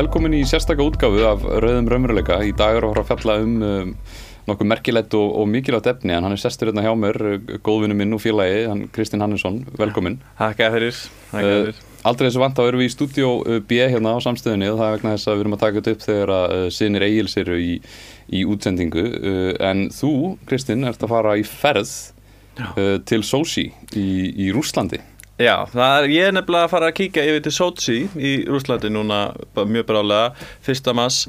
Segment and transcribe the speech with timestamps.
[0.00, 2.38] Velkomin í sérstakka útgáfu af Rauðum Raumurleika.
[2.40, 3.90] Í dag er að að fjalla um, um
[4.48, 7.18] nokkuð merkilegt og, og mikilvægt efni en hann er sestur hérna hjá mér,
[7.66, 10.16] góðvinnu minn og félagi, hann Kristinn Hannesson, velkomin.
[10.38, 11.02] Takk eða fyrir.
[11.34, 13.34] Uh, aldrei þessu vant á erum við í stúdíó
[13.68, 15.94] B hérna á samstöðunni og það er vegna þess að við erum að taka þetta
[15.96, 17.76] upp þegar að uh, sinir eigils eru í,
[18.40, 19.06] í útsendingu.
[19.20, 20.14] Uh, en þú,
[20.48, 21.96] Kristinn, ert að fara í ferð
[23.08, 24.08] til Sochi í,
[24.46, 25.04] í Rúslandi.
[25.40, 29.30] Já, er, ég er nefnilega að fara að kíka yfir til Sochi í Rúslandi núna
[29.56, 30.34] mjög brálega,
[30.66, 31.24] fyrsta mass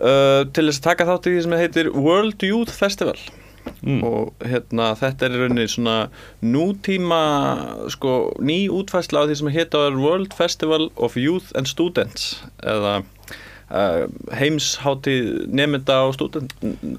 [0.00, 3.18] uh, til þess að taka þátt í því sem heitir World Youth Festival
[3.82, 4.00] mm.
[4.06, 5.98] og hérna þetta er í rauninni svona
[6.40, 7.20] nútíma
[7.92, 13.02] sko ný útfæsla á því sem heitir World Festival of Youth and Students eða
[13.70, 15.12] heimshátti
[15.46, 16.54] nefnda og stúdent,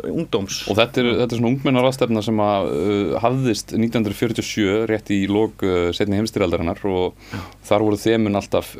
[0.07, 5.25] ungdóms og þetta er, þetta er svona ungmennarastefna sem að uh, hafðist 1947 rétt í
[5.27, 7.17] lók uh, setni heimstyrjaldarinnar og
[7.67, 8.71] þar voru þemun alltaf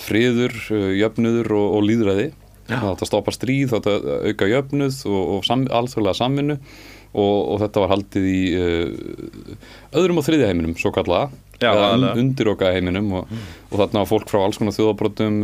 [0.00, 0.56] friður,
[0.96, 2.30] jöfnuður og, og líðræði
[2.70, 7.92] að stoppa stríð, að auka jöfnuð og, og sam, alþjóðlega samvinnu og, og þetta var
[7.96, 8.42] haldið í
[10.00, 11.28] öðrum og þriðja heiminum svo kallaða
[12.16, 13.48] undir okkar heiminum og, mm.
[13.68, 15.42] og þarna var fólk frá alls konar þjóðabrótum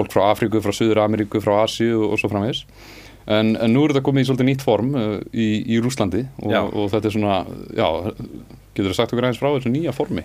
[0.00, 2.64] fólk frá Afríku, frá Suður Ameríku, frá Asíu og, svo framvegs
[3.30, 6.72] en, en nú er þetta komið í svolítið nýtt form uh, í, í Rúslandi og,
[6.72, 7.36] og þetta er svona,
[7.76, 7.86] já,
[8.74, 10.24] getur það sagt okkur aðeins frá þessu nýja formi?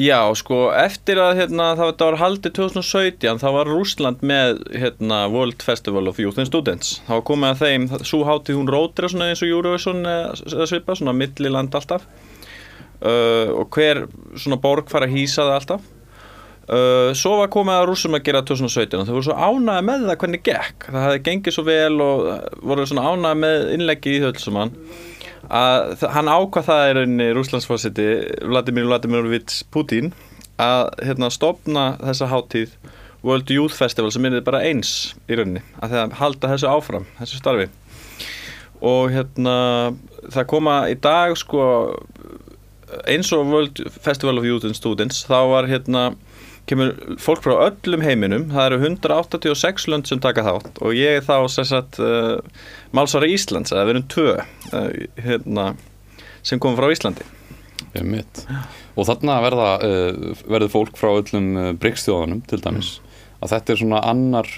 [0.00, 5.64] Já, sko, eftir að hérna, það var haldið 2017, þá var Rúsland með hérna, World
[5.64, 6.98] Festival of Youth and Students.
[7.08, 11.74] Þá komið að þeim, svo hátti hún rótir eins og Eurovision eða svipa, svona milliland
[11.74, 12.06] alltaf.
[13.04, 14.06] Uh, og hver
[14.38, 15.90] svona borg fara að hýsa það alltaf
[16.64, 20.06] Uh, svo var komið að rúsum að gera 2017 og þau voru svo ánægði með
[20.08, 20.86] það hvernig gekk.
[20.88, 22.22] Það hefði gengið svo vel og
[22.64, 24.72] voru svona ánægði með innleggi í þölsumann
[25.52, 28.06] að hann ákvað það er einni rúslandsfósiti
[28.48, 30.14] Vladimir Vladimirovits Putin
[30.60, 32.72] að hérna stopna þessa háttíð
[33.24, 37.40] World Youth Festival sem er bara eins í rauninni að það halda þessu áfram, þessu
[37.40, 37.68] starfi.
[38.84, 39.56] Og hérna
[40.32, 41.64] það koma í dag sko
[43.08, 46.12] eins og World Festival of Youth and Students þá var hérna
[46.70, 51.26] kemur fólk frá öllum heiminum það eru 186 lönd sem taka þátt og ég er
[51.26, 52.38] þá sérsagt uh,
[52.96, 54.88] málsvara Íslands, það verðum tvö uh,
[55.26, 55.66] hérna,
[56.46, 57.26] sem kom frá Íslandi.
[58.94, 62.96] Og þarna verða uh, verður fólk frá öllum bryggsþjóðanum til dæmis.
[62.98, 63.10] Mm.
[63.44, 64.50] að þetta er svona annar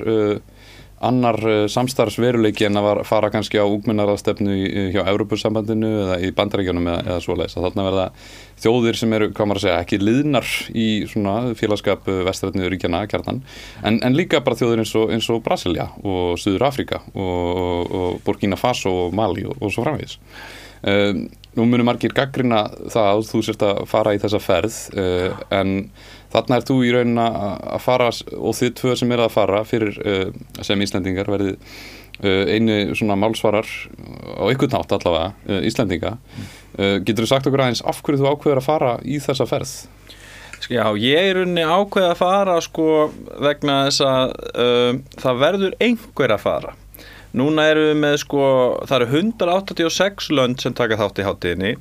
[1.06, 4.56] annar uh, samstarfsveruleiki en að fara kannski á úgminnarastefnu
[4.94, 8.08] hjá Európussambandinu eða í bandarækjunum eða, eða svo leiðis að þarna verða
[8.66, 10.88] þjóðir sem eru, hvað maður að segja, ekki liðnar í
[11.62, 13.40] félagskap uh, vestrætniður ríkjana kjarnan,
[13.86, 18.22] en, en líka bara þjóðir eins og, eins og Brasilia og Suður Afrika og, og
[18.26, 20.20] Burkina Faso og Mali og, og svo framvegis.
[20.86, 25.38] Um, Nú munum margir gaggrina það að þú sérst að fara í þessa ferð uh,
[25.56, 25.70] en
[26.36, 29.98] þarna er þú í raunin að fara og þið tvö sem er að fara fyrir
[30.02, 33.66] uh, sem Íslandingar verðið uh, einu svona málsvarar
[34.36, 36.16] á ykkur nátt allavega, uh, Íslandinga
[36.76, 39.70] getur þú sagt okkur aðeins af hverju þú ákveður að fara í þessa ferð?
[40.68, 42.88] Já, ég er unni ákveð að fara sko
[43.40, 44.34] vegna þess að
[45.22, 46.74] það verður einhver að fara.
[47.36, 48.42] Núna eru við með sko
[48.88, 51.72] það eru 186 lönd sem taka þátt í háttíðinni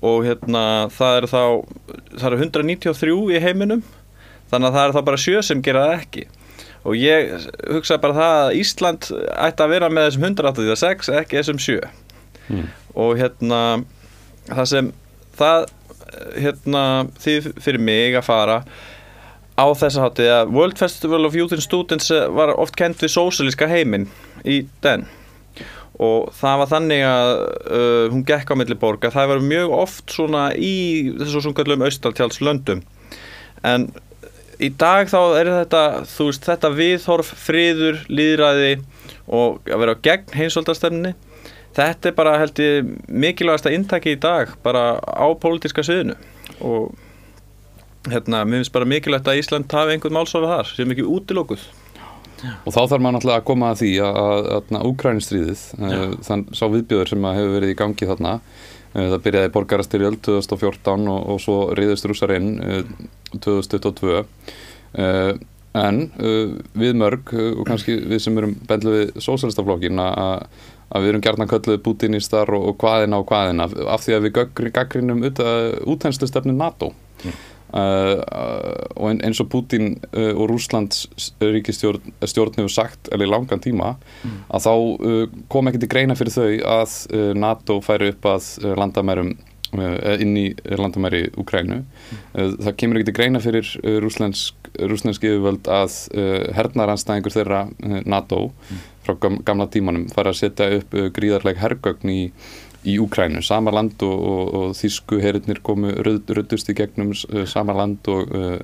[0.00, 1.42] og hérna það eru þá
[2.16, 3.82] það eru 193 í heiminum
[4.50, 6.26] þannig að það eru þá bara sjö sem gera það ekki.
[6.80, 7.34] Og ég
[7.68, 11.80] hugsa bara það að Ísland ætti að vera með þessum 186 ekki þessum sjö.
[12.50, 12.66] Mm.
[12.98, 13.58] og hérna
[14.48, 14.86] það sem
[15.38, 15.66] það
[16.42, 16.82] hérna
[17.22, 18.56] því fyrir mig að fara
[19.54, 23.68] á þessa hátti að World Festival of Youth and Students var oft kent við sósalíska
[23.70, 24.08] heiminn
[24.42, 25.06] í den
[26.00, 30.44] og það var þannig að uh, hún gekk á milliborga, það var mjög oft svona
[30.56, 30.76] í
[31.18, 32.84] þessu svona kallum austaltjálslöndum
[33.68, 33.90] en
[34.60, 38.72] í dag þá er þetta þú veist þetta viðhorf, friður líðræði
[39.30, 41.12] og að vera á gegn heimsvöldastemni
[41.76, 46.16] þetta er bara held ég mikilvægast að intaki í dag bara á pólitiska söðinu
[46.64, 46.96] og
[48.08, 51.68] hérna, mér finnst bara mikilvægt að Ísland hafi einhvern málsofa þar sem ekki útilókuð
[52.48, 54.50] og þá þarf maður náttúrulega að koma að því að,
[54.90, 60.20] Úkrænistríðið, eh, þann sá viðbjöður sem hefur verið í gangi þarna eh, það byrjaði borgarastyrjöld
[60.26, 62.52] 2014 og, og svo riðist rúsarinn
[63.38, 64.24] 2022
[65.80, 65.98] en
[66.74, 70.48] við mörg og kannski við sem erum bendlu við sósælstaflokkin að
[70.90, 74.26] að við erum gert að kölluðu bútinistar og, og hvaðina og hvaðina af því að
[74.26, 74.34] við
[74.74, 75.22] gaggrinum
[75.92, 76.90] útænslu stefnu NATO.
[77.22, 77.36] Mm.
[77.70, 78.18] Uh,
[78.98, 81.04] og eins og Putin uh, og Rúslands
[81.38, 84.40] ríkistjórn hefur sagt, eða í langan tíma mm.
[84.56, 84.72] að þá
[85.52, 86.96] kom ekki til greina fyrir þau að
[87.38, 88.48] NATO færi upp að
[88.80, 89.32] landamærum
[89.70, 91.76] inn í landamæri Ukrænu.
[92.34, 93.68] Það kemur ekki til greina fyrir
[94.02, 95.98] rúslensk, yfirvöld að
[96.56, 97.60] hernaranstæðingur þeirra
[98.02, 98.48] NATO
[99.06, 99.14] frá
[99.46, 102.18] gamla tímanum fara að setja upp gríðarleg hergögn í
[102.88, 107.12] í Úkrænu, sama land og, og, og þísku herinnir komu ruddust í gegnum
[107.48, 108.54] sama land og uh,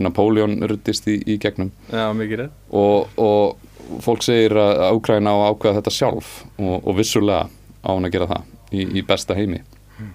[0.00, 1.72] Napoleon ruddist í, í gegnum.
[1.92, 6.30] Já, mikið reynd og, og fólk segir að Úkræna á að ákveða þetta sjálf
[6.62, 7.48] og vissulega
[7.84, 9.60] á hann að gera það í, í besta heimi.
[9.98, 10.14] Mm.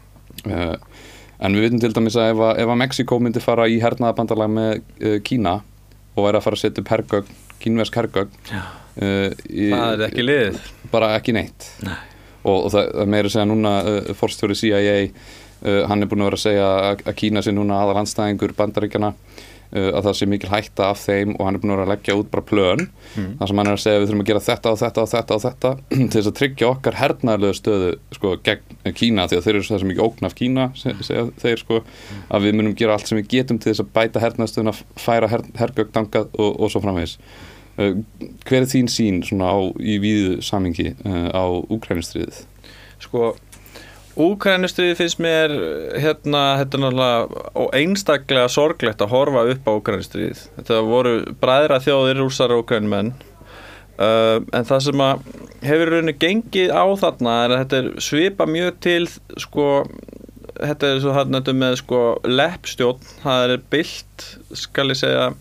[0.49, 1.05] uh,
[1.45, 4.73] en við vitum til dæmis að ef ef að Mexiko myndi fara í hernaðabandalag með
[4.79, 5.59] uh, Kína
[6.15, 8.41] og væri að fara að setja upp hergögn, kínversk hergögn
[8.95, 10.59] Það er ekki liðið.
[10.87, 11.65] bara ekki neitt.
[11.83, 12.14] Nei
[12.45, 16.39] og, og það meira segja núna uh, forstjóri CIA uh, hann er búin að vera
[16.39, 20.51] að segja að, að Kína sé núna aðal landstæðingur bandaríkjana uh, að það sé mikil
[20.51, 23.31] hætta af þeim og hann er búin að vera að leggja út bara plön mm.
[23.39, 25.39] þar sem hann er að segja við þurfum að gera þetta og þetta og þetta
[25.39, 27.89] og þetta til þess að tryggja okkar hernaðlega stöðu
[28.19, 31.65] sko, gegn Kína því að þeir eru það sem ekki ógn af Kína segja þeir
[31.65, 31.81] sko
[32.29, 35.45] að við munum gera allt sem við getum til þess að bæta hernaðstöðuna færa her,
[35.57, 41.27] hergögdangað og, og svo framvegis Uh, hver er þín sín á, í víðu samingi uh,
[41.35, 41.43] á
[41.75, 42.41] Úkrænustriðið?
[43.03, 43.33] Sko,
[44.15, 45.53] Úkrænustriðið finnst mér
[45.99, 50.43] hérna, þetta er náttúrulega einstaklega sorglegt að horfa upp á Úkrænustriðið.
[50.55, 53.11] Þetta voru bræðra þjóðir rúsar og úkrænumenn
[53.99, 55.25] uh, en það sem að
[55.65, 59.01] hefur rauninni gengið á þarna er að þetta er svipa mjög til
[59.41, 59.69] sko,
[60.61, 65.33] þetta er svo hann með sko leppstjórn, það er byllt, skal ég segja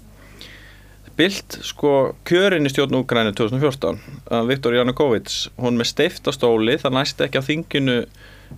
[1.14, 1.90] Bilt sko
[2.26, 4.00] kjörin í stjórn Úgræni 2014
[4.48, 7.98] Viktor Janukovic, hún með steiftastóli það næst ekki á þinginu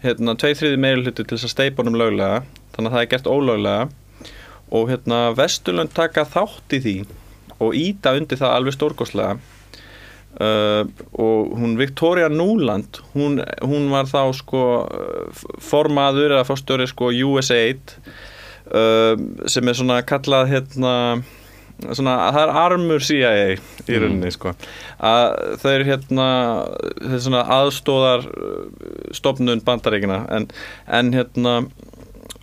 [0.02, 2.40] hérna, tveið þriði meilhutu til þess að steipunum löglega,
[2.76, 3.84] þannig að það er gert ólöglega.
[4.76, 6.96] Og hérna Vesturlund taka þátt í því
[7.62, 9.36] og íta undir það alveg stórgóðslega
[10.40, 10.82] uh,
[11.12, 14.62] og hún Victoria Nuland hún, hún var þá sko
[15.62, 19.14] formaður eða fórstjóri sko USAID uh,
[19.48, 20.94] sem er svona kallað hérna
[21.84, 23.96] svona, það er armur CIA í mm.
[24.02, 24.54] rauninni sko.
[24.98, 25.26] að
[25.62, 26.28] þau eru hérna
[27.00, 28.62] er svona aðstóðar uh,
[29.16, 30.48] stopnun bandaríkina en,
[30.86, 31.58] en hérna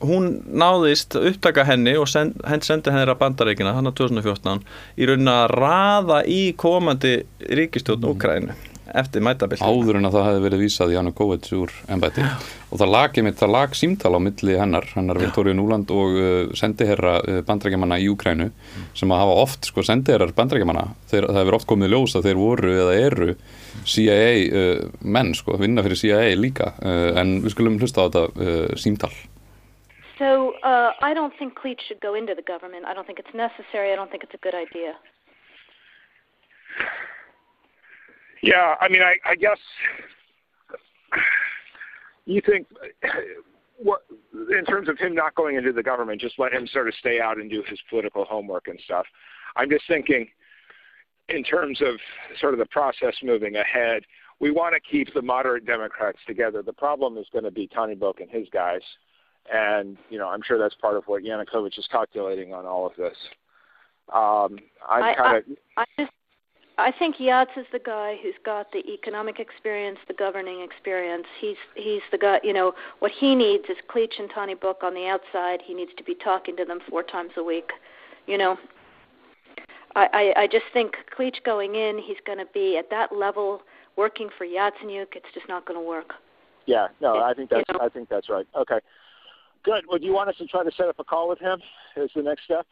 [0.03, 4.65] hún náðist upptaka henni og send, henn sendi henni að bandaríkina hann á 2014
[4.99, 10.27] í rauninni að raða í komandi ríkistjóðn Úkrænu mm eftir mætabill áður en að það
[10.27, 14.25] hefði verið vísað í Janukovic úr ennbæti og það lag, einmitt, það lag símtala á
[14.25, 18.87] milli hennar, hennar Viktoríu Núland og uh, sendiherra uh, bandrækjamanna í Ukrænu mm.
[18.99, 22.73] sem að hafa oft sko, sendiherrar bandrækjamanna, það hefur oft komið ljós að þeir voru
[22.85, 23.29] eða eru
[23.89, 28.25] CIA uh, menn, sko, vinna fyrir CIA líka, uh, en við skulum hlusta á þetta
[28.33, 29.13] uh, símtal
[30.17, 32.85] So uh, I don't think Cleach should go into the government.
[32.85, 33.91] I don't think it's necessary.
[33.91, 34.93] I don't think it's a good idea.
[38.43, 39.57] Yeah, I mean, I, I guess
[42.25, 42.67] you think
[43.77, 44.01] what
[44.51, 47.21] in terms of him not going into the government, just let him sort of stay
[47.21, 49.05] out and do his political homework and stuff.
[49.55, 50.27] I'm just thinking
[51.29, 51.95] in terms of
[52.41, 54.03] sort of the process moving ahead,
[54.41, 56.61] we want to keep the moderate Democrats together.
[56.61, 58.81] The problem is going to be Tony Book and his guys.
[59.53, 62.93] And, you know, I'm sure that's part of what Yanukovych is calculating on all of
[62.97, 63.15] this.
[64.13, 64.59] Um,
[64.89, 65.43] I'm kind of.
[65.77, 66.11] I, I just
[66.77, 71.25] I think Yats is the guy who's got the economic experience, the governing experience.
[71.39, 72.39] He's he's the guy.
[72.43, 75.61] You know what he needs is Cleach and Tony Book on the outside.
[75.63, 77.71] He needs to be talking to them four times a week.
[78.25, 78.57] You know,
[79.95, 83.61] I I, I just think Cleach going in, he's going to be at that level
[83.95, 85.15] working for Yatsenyuk.
[85.15, 86.13] It's just not going to work.
[86.65, 87.85] Yeah, no, I think that's you know?
[87.85, 88.47] I think that's right.
[88.55, 88.79] Okay,
[89.63, 89.83] good.
[89.87, 91.61] Well, do you want us to try to set up a call with him?
[91.97, 92.65] Is the next step?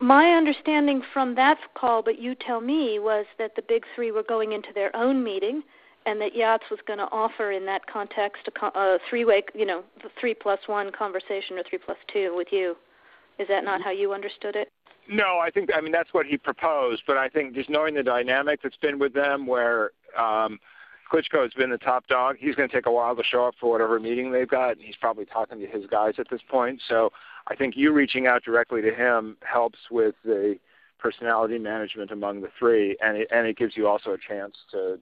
[0.00, 4.22] My understanding from that call, but you tell me, was that the big three were
[4.22, 5.62] going into their own meeting,
[6.06, 9.82] and that Yachts was going to offer in that context a, a three-way, you know,
[10.02, 12.76] the three plus one conversation or three plus two with you.
[13.38, 14.70] Is that not how you understood it?
[15.08, 18.04] No, I think I mean that's what he proposed, but I think just knowing the
[18.04, 20.60] dynamic that's been with them, where um,
[21.12, 23.54] Klitschko has been the top dog, he's going to take a while to show up
[23.60, 26.80] for whatever meeting they've got, and he's probably talking to his guys at this point.
[26.88, 27.10] So
[27.48, 30.58] I think you reaching out directly to him helps with the
[30.98, 34.98] personality management among the three, and it, and it gives you also a chance to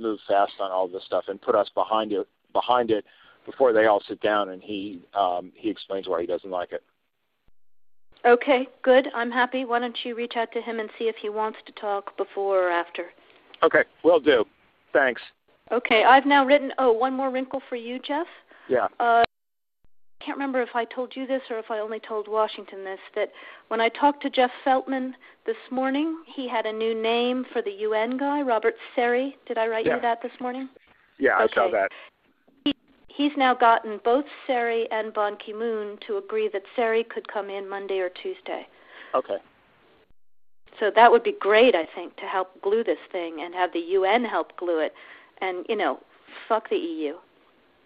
[0.00, 3.04] move fast on all this stuff and put us behind it behind it
[3.44, 6.82] before they all sit down and he um, he explains why he doesn't like it.
[8.24, 9.08] Okay, good.
[9.14, 9.64] I'm happy.
[9.64, 12.68] Why don't you reach out to him and see if he wants to talk before
[12.68, 13.06] or after?
[13.64, 14.44] Okay, will do.
[14.92, 15.20] Thanks.
[15.72, 16.72] Okay, I've now written.
[16.78, 18.26] Oh, one more wrinkle for you, Jeff.
[18.68, 18.86] Yeah.
[19.00, 19.24] Uh,
[20.24, 23.30] can't remember if I told you this or if I only told Washington this, that
[23.68, 25.14] when I talked to Jeff Feltman
[25.46, 29.36] this morning, he had a new name for the UN guy, Robert Seri.
[29.46, 29.96] Did I write yeah.
[29.96, 30.68] you that this morning?
[31.18, 31.52] Yeah, okay.
[31.52, 31.90] I saw that.
[32.64, 32.74] He,
[33.08, 37.68] he's now gotten both Seri and Ban Ki-moon to agree that Seri could come in
[37.68, 38.66] Monday or Tuesday.
[39.14, 39.38] Okay.
[40.80, 43.80] So that would be great, I think, to help glue this thing and have the
[43.80, 44.94] UN help glue it.
[45.40, 46.00] And, you know,
[46.48, 47.14] fuck the EU.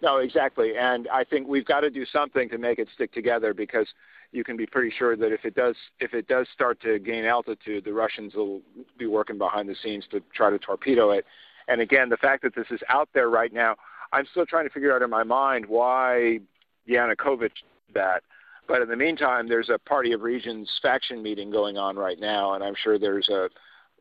[0.03, 0.77] No, exactly.
[0.77, 3.87] And I think we've got to do something to make it stick together because
[4.33, 7.25] you can be pretty sure that if it does if it does start to gain
[7.25, 8.61] altitude, the Russians will
[8.99, 11.25] be working behind the scenes to try to torpedo it.
[11.69, 13.77] And again, the fact that this is out there right now,
[14.13, 16.41] I'm still trying to figure out in my mind why
[16.89, 17.53] Yanukovych did
[17.95, 18.23] that.
[18.69, 22.55] But in the meantime, there's a Party of Regions faction meeting going on right now,
[22.55, 23.49] and I'm sure there's a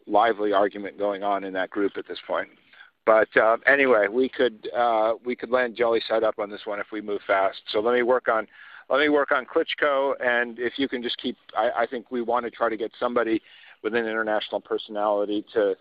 [0.08, 2.50] lively argument going on in that group at this point.
[3.06, 6.80] But uh, anyway, we could uh, we could land jelly side up on this one
[6.80, 7.58] if we move fast.
[7.72, 8.48] So let me work on
[8.90, 12.22] let me work on Klitschko, and if you can just keep, I, I think we
[12.22, 13.42] want to try to get somebody
[13.84, 15.76] with an international personality to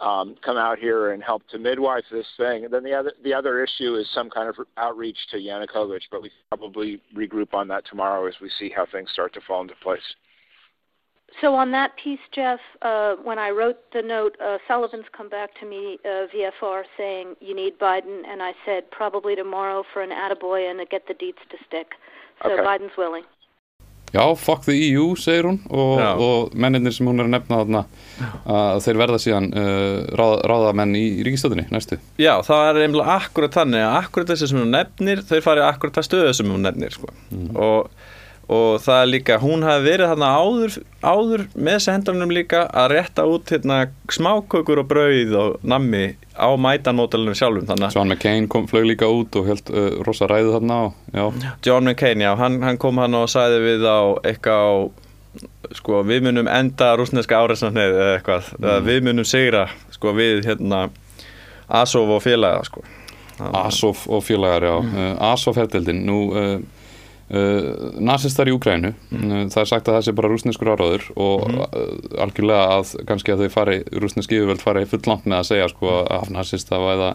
[0.00, 2.64] um, come out here and help to midwife this thing.
[2.64, 6.22] And then the other the other issue is some kind of outreach to Yanukovych, but
[6.22, 9.74] we probably regroup on that tomorrow as we see how things start to fall into
[9.82, 10.00] place.
[11.40, 15.50] So on that piece, Jeff, uh, when I wrote the note, uh, Sullivan's come back
[15.60, 20.10] to me, uh, VFR, saying you need Biden, and I said probably tomorrow for an
[20.10, 21.92] attaboy and to get the deets to stick.
[22.42, 22.62] So Okay.
[22.62, 23.24] Biden's willing.
[24.12, 26.08] Já, fuck the EU, segir hún og, Já.
[26.18, 27.82] og mennirnir sem hún er að nefna þarna
[28.50, 33.14] að þeir verða síðan uh, ráða, ráðamenn í, í ríkistöðinni næstu Já, það er einlega
[33.20, 36.66] akkurat þannig að akkurat þessi sem hún nefnir, þau farið akkurat það stöðu sem hún
[36.66, 37.12] nefnir sko.
[37.54, 37.94] og,
[38.50, 43.26] og það er líka, hún hafi verið þarna áður, áður með sendanum líka að rétta
[43.30, 43.76] út hérna,
[44.10, 49.38] smákökur og brauð og nammi á mætanmótalunum sjálfum þannig John McCain kom, flög líka út
[49.38, 50.80] og held uh, rosa ræðu þarna
[51.14, 54.00] já, John McCain, já, hann, hann kom hann og sagði við á
[54.32, 54.74] eitthvað á
[55.78, 60.88] sko, við munum enda rúsneska áreisnarnið eða eitthvað, eða við munum sigra sko, við hérna
[61.70, 62.82] Azov og félaga sko.
[63.38, 64.74] Azov og félagar, já.
[64.82, 66.56] Uh, Azov herdeldin, nú uh,
[67.30, 71.46] uh, nazistar í Úkrænu uh, það er sagt að það sé bara rúsneskur áráður og
[71.48, 71.64] uh,
[72.26, 76.30] algjörlega að kannski að þau fari, rúsneski yfirvöld fari fulllangt með að segja sko að
[76.36, 77.10] nazista eða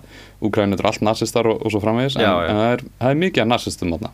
[0.45, 2.49] Úkrænu er allt nazistar og, og svo framvegis en, Já, já.
[2.51, 4.13] en það, er, það er mikið að nazistum þarna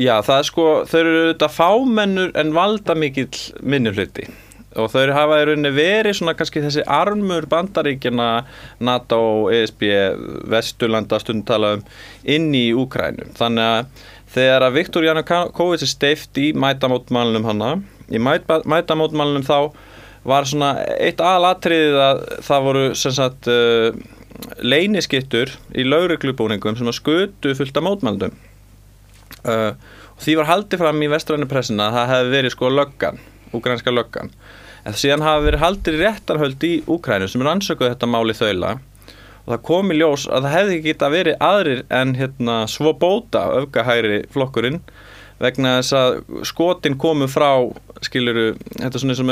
[0.00, 4.30] Já, það er sko, þau eru auðvitað fámennur en valda mikill minnihluti
[4.78, 8.28] og þau hafa í rauninni verið svona kannski þessi armur bandaríkjana
[8.86, 9.82] NATO, ESB,
[10.50, 11.82] Vesturlanda stundum tala um
[12.22, 13.32] inn í Úkrænu.
[13.38, 17.70] Þannig að þegar að Viktor Janukovic er steift í mætamótmálunum hana,
[18.10, 19.72] í mæta, mætamótmálunum þá
[20.28, 23.94] var svona eitt aðalatriðið að það voru sem sagt uh,
[24.60, 28.36] leyniskittur í lauruglubúningum sem að skutu fullt af mótmælundum
[29.48, 29.72] uh,
[30.20, 33.20] og því var haldið fram í vestrænu pressina að það hefði verið sko löggan,
[33.56, 34.34] úkrænska löggan.
[34.84, 38.74] En síðan hafi verið haldið réttarhöld í Úkrænu sem rannsökuð þetta máli þaula
[39.50, 42.94] og það kom í ljós að það hefði ekki geta verið aðrir en hérna svo
[43.00, 44.82] bóta öfgahæri flokkurinn
[45.40, 47.48] vegna þess að skotin komu frá
[48.04, 49.30] skiluru, þetta er svona sem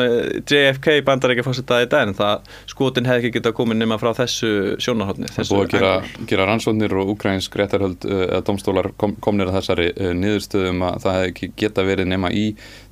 [0.48, 3.98] JFK bandar ekki fórst þetta í dag en það skotin hefði ekki geta komið nema
[4.00, 4.50] frá þessu
[4.82, 5.92] sjónarhóttni Það búið að gera,
[6.32, 11.00] gera rannsóknir og ukrainsk réttarhöld uh, eða domstólar kom, komnir að þessari uh, niðurstöðum að
[11.04, 12.46] það hefði ekki geta verið nema í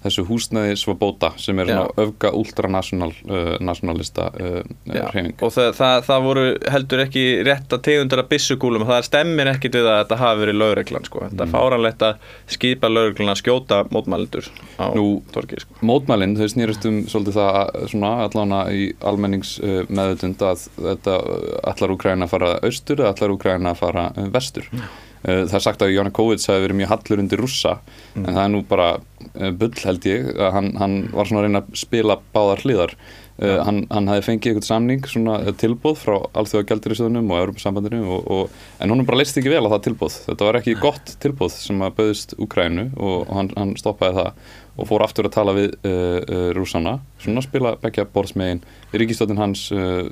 [0.07, 5.35] þessu húsnæði Svoboda sem er öfga ultranational uh, uh, Já, hreyfing.
[5.43, 9.51] og það, það, það voru heldur ekki rétt að tegundar að byssukúlum og það stemmir
[9.53, 11.23] ekki til að þetta hafi verið lögreglan sko.
[11.27, 15.79] þetta er fáranlegt að skipa lögreglan að skjóta mótmælendur á Nú- torki sko.
[15.87, 21.17] Mótmælinn, þau snýrust um svolítið það að- svona allána í almennings uh, meðutund að þetta
[21.21, 24.67] uh, allar Úkræna að fara austur eða allar Úkræna að fara uh, vestur.
[24.73, 24.87] Uh,
[25.27, 27.77] það er sagt að Janukovic hafi verið mjög hallur undir rússa
[28.15, 31.49] en það er nú bara uh, bull held ég að hann, hann var svona að
[31.49, 32.95] reyna að spila báðar hliðar.
[33.37, 38.95] Uh, hann, hann hafi fengið eitthvað samning, svona tilbóð frá alþjóða gældirisöðunum og og, en
[38.95, 40.21] honum bara leist ekki vel á það tilbóð.
[40.31, 44.55] Þetta var ekki gott tilbóð sem að bauðist Úkrænu og, og hann, hann stoppaði það
[44.77, 45.91] og fór aftur að tala við uh,
[46.21, 48.63] uh, rússana, svona spila begja borðsmegin.
[48.93, 50.05] Ríkistöldin hans uh,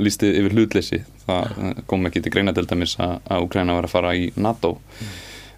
[0.00, 4.14] lísti yfir hlutleysi, það kom ekki til greina til dæmis að, Ukraina var að fara
[4.16, 4.76] í NATO.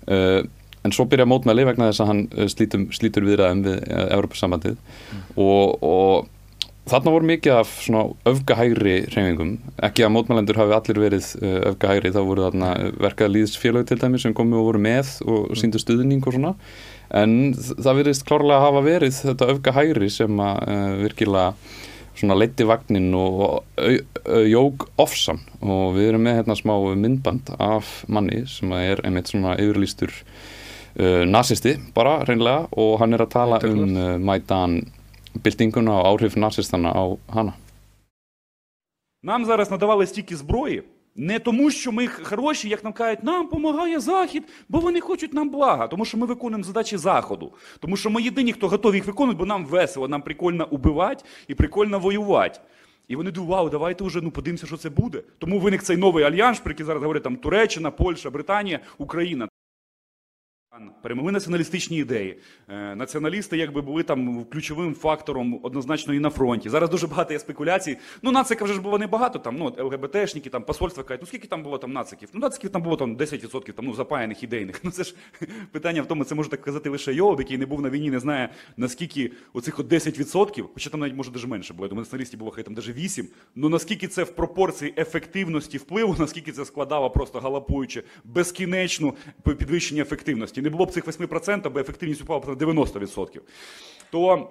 [0.09, 0.43] Uh,
[0.87, 4.83] en svo byrja mótmæli vegna þess að hann uh, slítum, slítur viðræðum við uh, Evropasambandið
[5.37, 6.35] og, og
[6.89, 9.51] Þarna voru mikið af svona öfgahægri hreyfingum,
[9.85, 11.27] ekki að mótmælendur hafi allir verið
[11.69, 12.71] öfgahægri, þá voru þarna
[13.05, 16.55] verkað líðsfélög til dæmi sem komu og voru með og síndu stuðning og svona
[17.15, 22.65] en það virðist klárlega að hafa verið þetta öfka hægri sem að uh, virkilega leiti
[22.67, 23.63] vagnin og
[24.51, 29.55] jóg ofsam og við erum með hérna smá myndband af manni sem er einmitt svona
[29.55, 34.81] yfirlýstur uh, nazisti bara reynlega og hann er að tala um uh, mætan
[35.45, 37.55] byltinguna og áhrif nazistana á hana.
[39.23, 40.83] Nám zaraz nadavalið stíki zbrói
[41.17, 45.51] Не тому, що ми хороші, як нам кажуть, нам допомагає Захід, бо вони хочуть нам
[45.51, 47.53] блага, тому що ми виконуємо задачі Заходу.
[47.81, 51.55] Тому що ми єдині, хто готові їх виконувати, бо нам весело, нам прикольно убивати і
[51.55, 52.61] прикольно воювати.
[53.09, 55.23] І вони думають, вау, давайте вже ну, подивимося, що це буде.
[55.39, 59.48] Тому виник цей новий альянс, про який зараз говорять там Туреччина, Польща, Британія, Україна.
[61.03, 62.39] Перемогли націоналістичні ідеї.
[62.69, 66.69] Е, Націоналісти якби були там ключовим фактором однозначно і на фронті.
[66.69, 67.99] Зараз дуже багато є спекуляцій.
[68.23, 71.63] Ну, нацика вже ж було небагато, там, ну, ЛГБТшники, там, посольства кажуть, ну скільки там
[71.63, 72.29] було там нациків?
[72.33, 74.81] Ну, нациків там було там 10% там, ну, запаяних ідейних.
[74.89, 75.15] Ну це ж
[75.73, 78.21] питання в тому, це може так казати лише Йов, який не був на війні, не
[78.21, 81.87] знає, наскільки оцих от 10%, хоча там навіть може дуже менше було.
[81.87, 83.25] Я думаю, націоналістів було хай там навіть 8%.
[83.55, 90.63] Ну наскільки це в пропорції ефективності впливу, наскільки це складало просто галопуючи безкінечну підвищення ефективності.
[90.69, 93.41] Не було б цих 8%, бо ефективність упала б на 90%.
[94.11, 94.49] То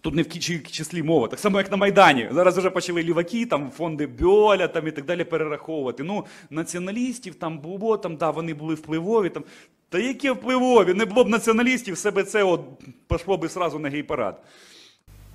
[0.00, 0.28] Тут не в
[0.70, 2.28] числі мова, так само, як на Майдані.
[2.30, 6.02] Зараз вже почали ліваки, там фонди Бьоля там, і так далі перераховувати.
[6.02, 9.28] Ну, націоналістів там було, там, да, вони були впливові.
[9.28, 9.44] Там.
[9.88, 10.94] Та які впливові?
[10.94, 12.60] Не було б націоналістів, все би це от
[13.08, 14.42] пішло би сразу на гей-парад.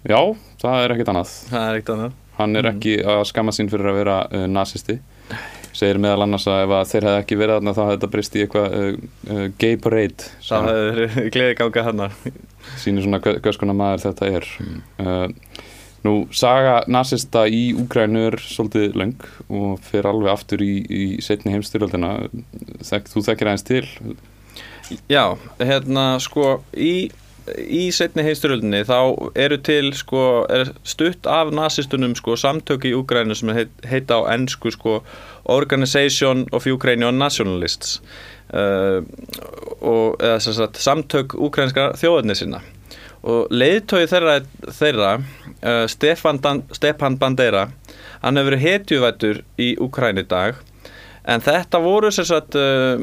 [0.04, 1.32] Já, það er ekkert annað.
[1.52, 2.12] Það er eitt annað.
[2.38, 5.00] Hann er ekki að skamma sín fyrir að vera uh, nasisti.
[5.78, 8.36] Segir meðal annars að ef að þeir hefði ekki verið þarna þá hefði þetta brist
[8.36, 8.88] í eitthvað uh,
[9.30, 10.30] uh, gay parade.
[10.48, 12.08] Það hefur gleði ganga hana.
[12.82, 14.48] Sýnir svona hvers konar maður þetta er.
[14.98, 15.28] Uh,
[16.08, 21.54] nú, saga nasista í Úgrænu er svolítið löng og fer alveg aftur í, í setni
[21.54, 22.16] heimstyrjöldina.
[22.88, 23.86] Þek, þú þekkir aðeins til.
[25.12, 27.12] Já, hérna sko í,
[27.56, 28.98] í setni heimstyrjöldinni þá
[29.40, 34.30] eru til sko er stutt af nazistunum sko samtök í Úgrænu sem heit, heita á
[34.34, 35.00] ennsku sko
[35.48, 38.02] Organization of Ukrainian Nationalists
[38.54, 39.00] uh,
[39.80, 42.62] og eða sagt samtök úgrænskra þjóðarnir sinna.
[43.28, 44.40] Og leiðtói þeirra,
[44.72, 47.68] þeirra uh, Stefan, Dan, Stepan Bandera
[48.22, 50.60] hann hefur hetjuvættur í Úkræni í dag
[51.28, 52.96] en þetta voru sagt uh,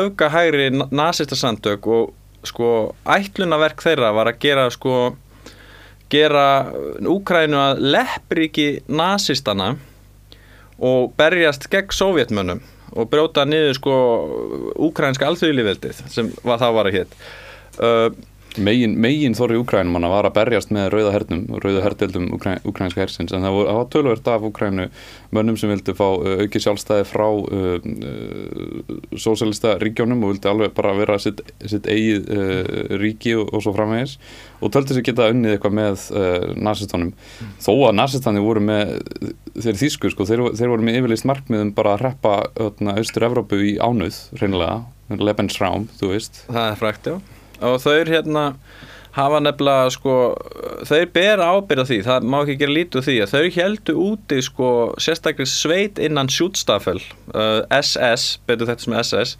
[0.00, 2.12] öfgahægri nazista samtök og
[2.48, 2.68] sko
[3.16, 4.94] ætlunaverk þeirra var að gera sko
[6.12, 6.46] gera
[7.10, 9.74] Úkrænu að leppríki nazistana
[10.78, 12.62] og berjast gegn sovjetmönnum
[12.94, 13.96] og brjóta niður sko
[14.86, 17.16] úkrænska alþjóðlífveldið sem var þá var að hétt
[17.82, 18.08] uh,
[18.62, 23.02] Megin, megin þorri Úkrænum hann var að berjast með rauða hernum, rauða herdeldum Úkræn, úkrænska
[23.02, 24.86] hersins en það var, tölvört af Úkrænu
[25.34, 30.94] mönnum sem vildi fá auki sjálfstæði frá uh, uh, sósælista ríkjónum og vildi alveg bara
[30.98, 34.16] vera sitt, sitt eigið uh, ríki og, og svo framvegis
[34.62, 36.06] og töldi sér geta unnið eitthvað með
[36.54, 37.52] nazistónum mm.
[37.64, 38.96] þó að nazistónum voru með
[39.58, 42.38] þeir þýsku sko, þeir, þeir voru með yfirleist markmiðum bara að reppa
[42.94, 44.84] austur-Evrópu í ánuð reynilega,
[45.20, 48.48] Lebensraum, þú veist Það er frækt, já og þau hérna
[49.14, 50.14] hafa nefnilega sko,
[50.88, 54.70] þau bera ábyrða því, það má ekki gera lítið því að þau heldu úti sko
[55.02, 59.36] sérstaklega sveit innan Sjútstafel uh, SS, betur þetta sem SS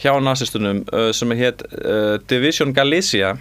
[0.00, 3.36] hjá nazistunum uh, sem hétt uh, Division Galicia.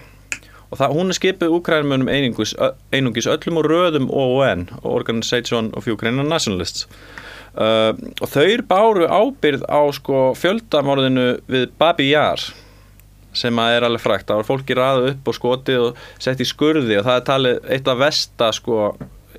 [0.67, 2.51] Og það, hún er skipið úkrænumönum einungis,
[2.91, 6.83] einungis öllum og röðum OON, Organization of Ukrainian Nationalists.
[7.55, 12.43] Uh, og þau báru ábyrð á sko fjöldamorðinu við Babi Yar
[13.37, 16.47] sem að er alveg frækt, það var fólki ræðu upp og skotið og sett í
[16.47, 18.87] skurði og það er talið eitt af vesta sko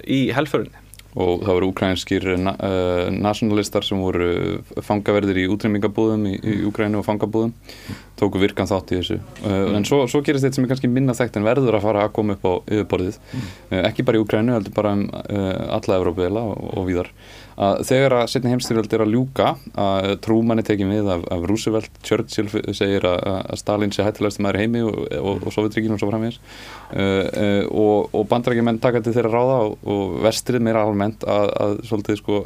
[0.06, 0.76] í helfurinn
[1.18, 7.00] og það voru ukrænskir na uh, nationalistar sem voru fangaverðir í útrýmingabúðum í, í Ukrænu
[7.00, 7.54] og fangabúðum
[8.18, 9.18] tóku virkan þátt í þessu.
[9.42, 12.04] Uh, en svo, svo gerist þetta sem er kannski minna þekkt en verður að fara
[12.06, 13.20] að koma upp á yfirborðið.
[13.72, 17.12] Uh, ekki bara í Ukrænu, heldur bara um alla Európa og, og víðar
[17.58, 22.00] þegar að setni heimstyrjöld er að ljúka að Trúmann er tekið við af, af Roosevelt,
[22.06, 27.00] Churchill segir að, að Stalin sé hættilegast maður heimi og, Sovjetríkinu og svo framvegis uh,
[27.00, 31.74] uh, og, og bandrækjumenn taka til þeirra ráða og, og vestrið meira almennt að, að
[31.90, 32.44] svolítið sko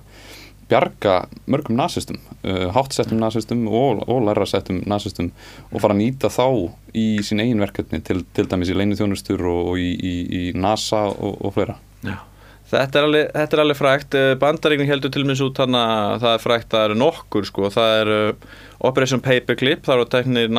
[0.72, 1.18] bjarga
[1.50, 5.28] mörgum nazistum, uh, hátsettum nazistum og, og lærrasettum nazistum
[5.68, 6.46] og fara að nýta þá
[6.96, 10.44] í sín eigin verkefni til, til dæmis í leinu þjónustur og, og í, í, í
[10.56, 11.76] NASA og, og fleira.
[12.00, 12.16] Já.
[12.72, 16.36] Þetta er alveg, þetta er alveg frækt, bandaríkning heldur til minns út þannig að það
[16.36, 18.46] er frækt, það eru nokkur sko, það er uh,
[18.88, 20.54] Operation Paperclip, það eru teknir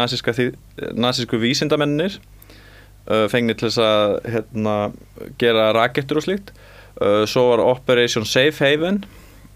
[0.94, 4.76] nazísku vísindamennir uh, fengnir til þess að hérna,
[5.42, 6.54] gera rakettur og slíkt,
[7.02, 9.02] uh, svo var Operation Safe Haven,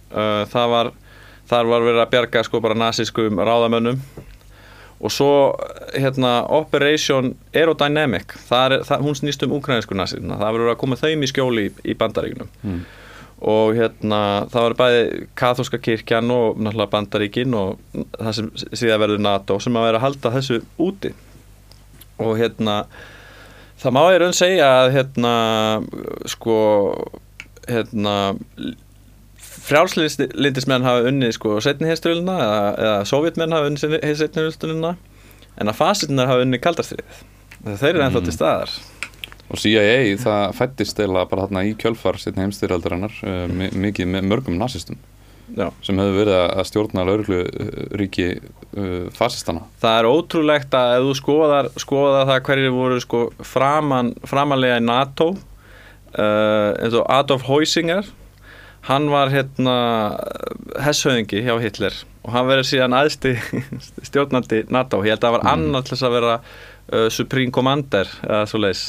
[0.07, 0.89] það var,
[1.51, 3.99] þar var verið að bjarga sko bara nazískum ráðamönnum
[4.97, 5.31] og svo
[5.93, 10.97] hérna, Operation Aerodynamic það er, það, hún snýst um ukrainsku nazistina það verður að koma
[10.99, 12.79] þeim í skjóli í, í bandaríkunum mm.
[13.51, 14.21] og hérna
[14.53, 15.03] það var bæði
[15.37, 17.77] katholska kirkjan og náttúrulega bandaríkin og
[18.17, 21.13] það sem síðan verður NATO sem að vera að halda þessu úti.
[22.17, 22.79] Og hérna
[23.77, 25.33] það má ég raun segja að hérna
[26.33, 26.57] sko
[27.67, 28.15] hérna
[29.67, 33.83] frjálslindismenn hafa unnið sko setni heimstyrjulina eða, eða sovjetmenn hafa unnið
[34.21, 34.93] setni heimstyrjulina
[35.57, 37.25] en að fasitinnar hafa unnið kaldastrið
[37.67, 38.73] þeir eru ennþá til staðar.
[39.47, 44.27] Og CIA það fættist eða bara þarna í kjölfar setni heimstyrjaldarinnar uh, mi- mikið með
[44.31, 44.99] mörgum nazistum
[45.55, 45.69] Já.
[45.79, 47.37] sem hefur verið að stjórna lauruglu
[47.95, 53.21] ríki uh, fasistana Það er ótrúlegt að ef þú skoðar, skoðar það hverju voru sko
[53.47, 58.09] framan, framanlega í NATO uh, eins og Adolf Heusinger
[58.87, 59.75] hann var hérna
[60.83, 63.35] hesshöðingi hjá Hitler og hann verið síðan aðsti
[64.09, 68.45] stjórnandi NATO, ég held að það var annar til að vera uh, Supreme Commander eða
[68.49, 68.87] svo leis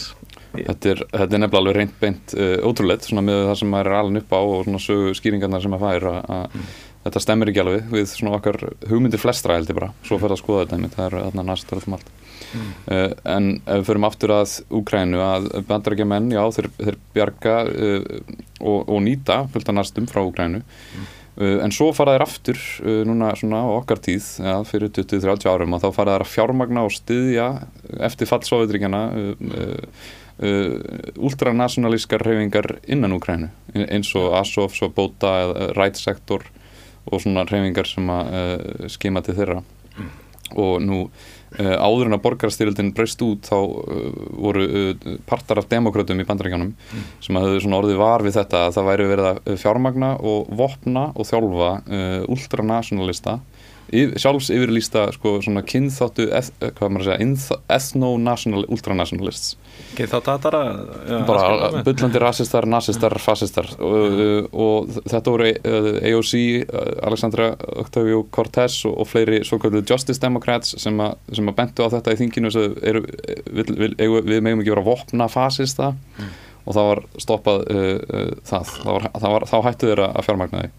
[0.48, 3.90] Þetta er, þetta er nefnilega alveg reynd beint uh, ótrúleitt svona með það sem maður
[3.90, 6.70] er alveg upp á og svona sögu skýringarnar sem maður fær að, að
[7.04, 8.58] þetta stemmir ekki alveg við svona okkar
[8.88, 9.90] hugmyndir flestra held ég bara.
[10.08, 12.10] Svo fyrir að skoða þetta það eru þarna næstur allum allt
[12.56, 17.60] uh, en ef við förum aftur að Úkrænu að bandarækja menn, já þeir, þeir bjarga
[17.68, 18.18] uh,
[18.60, 20.64] og, og nýta fullt af næstum frá Úkrænu
[21.38, 22.56] Uh, en svo fara þær aftur
[23.06, 26.82] núna svona á okkar tíð ja, fyrir 20-30 árum og þá fara þær að fjármagna
[26.82, 27.44] og styðja
[28.08, 30.08] eftir fallsóðutryggjana uh, uh,
[30.42, 30.74] uh,
[31.14, 35.34] ultranationalískar reyfingar innan Úkrænu eins og Azov, svo Bóta
[35.94, 36.46] Sector
[37.08, 39.62] og svona reyfingar sem að uh, skima til þeirra.
[40.58, 41.02] Og nú
[41.56, 46.74] áður en að borgarstyrildin breyst út þá uh, voru uh, partar af demokratum í bandaríkjanum
[47.24, 50.50] sem að höfðu svona orðið var við þetta að það væri verið að fjármagna og
[50.58, 51.70] vopna og þjálfa
[52.28, 53.38] ultranationalista
[53.88, 59.56] sjálfs yfirlýsta sko svona kynþáttu eth, eh, hvað maður að segja, ethno-national ultranationalists.
[59.92, 60.60] Ekki þá tatara
[61.08, 63.70] já, bara bullandi rasistar, nazistar, fasistar.
[63.80, 66.34] Og, og þetta voru uh, AOC,
[66.66, 71.92] uh, Alexandra Octavio Cortez og, og fleiri svo kallið Justice Democrats sem, að bentu á
[71.96, 73.06] þetta í þinginu eru,
[73.46, 75.94] við, við, við, við megum ekki vera vopna fasista.
[76.68, 80.26] Og það var stoppað uh, uh, það, það, var, það var, þá hættu þeirra að
[80.28, 80.72] fjármagna því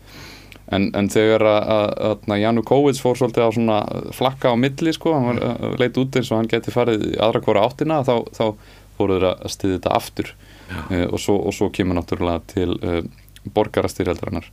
[0.75, 1.88] En, en þegar að,
[2.29, 3.77] að Janukowicz fór svolítið á svona
[4.13, 7.15] flakka á milli sko, hann var, uh, leit út eins og hann geti farið í
[7.17, 8.45] aðra hvora áttina þá, þá
[8.99, 10.32] fóru þeir að stiði þetta aftur.
[10.69, 13.01] Uh, og, svo, og svo kemur náttúrulega til uh,
[13.56, 14.49] borgarastyrjaldarinnar.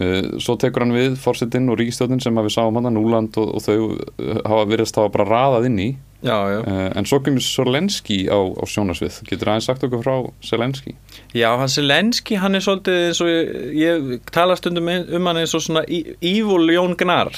[0.00, 3.62] Uh, svo tekur hann við fórsetinn og ríkistjóðin sem við sáum hann Núland og, og
[3.64, 5.92] þau uh, hafa verið að bara raðað inn í.
[6.24, 6.58] Já, já.
[6.64, 10.94] Uh, en svo kemur Solenski á, á sjónasvið getur aðeins sagt okkur frá Solenski
[11.36, 15.42] Já, hann Selenski, hann er svolítið eins og ég, ég tala stundum ein- um hann
[15.42, 17.28] eins og svona í- evil Jón Gnar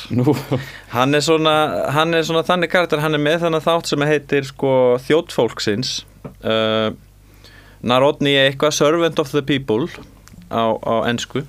[0.95, 1.57] hann er svona,
[1.97, 4.71] hann er svona þannig karakter, hann er með þannig þátt sem heitir sko
[5.09, 5.97] þjóttfólksins.
[6.47, 6.93] Uh,
[7.87, 9.91] Narodni eitthvað Servant of the People
[10.51, 11.45] á, á ensku.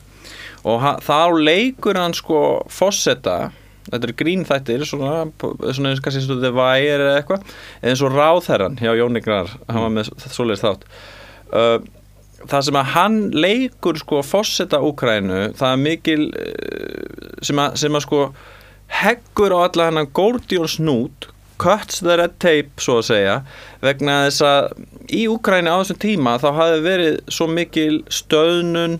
[0.67, 3.51] Og þá leikur hann sko fosseta
[3.87, 7.53] þetta er grínþættir svona, svona eins og kannski og The Wire eða eitthvað
[7.87, 10.83] eins og Ráðherran hjá Jóni Gnar hann var með svoleiðis þátt.
[11.47, 11.77] Uh,
[12.43, 16.27] það sem að hann leikur sko fosseta Úkrænu það er mikil
[17.45, 18.21] sem að, sem að sko
[18.99, 21.29] heggur á alla hennan Gordion snút
[21.61, 23.37] cuts the red tape svo að segja
[23.83, 28.99] vegna þess að í Úkræni á þessum tíma þá hafi verið svo mikil stöðnun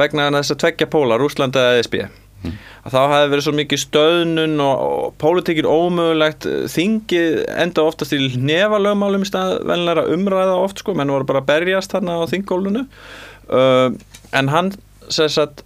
[0.00, 1.96] vegna þess að tveggja póla Rúslanda eða ESB
[2.40, 8.20] að þá hafi verið svo mikið stöðnun og, og pólitíkin ómögulegt þingið enda oftast í
[8.40, 12.86] nefalögmálum í stað venlega umræða oft sko, menn voru bara að berjast þarna á þingólunu
[12.86, 13.90] uh,
[14.36, 14.72] en hann
[15.12, 15.64] segist að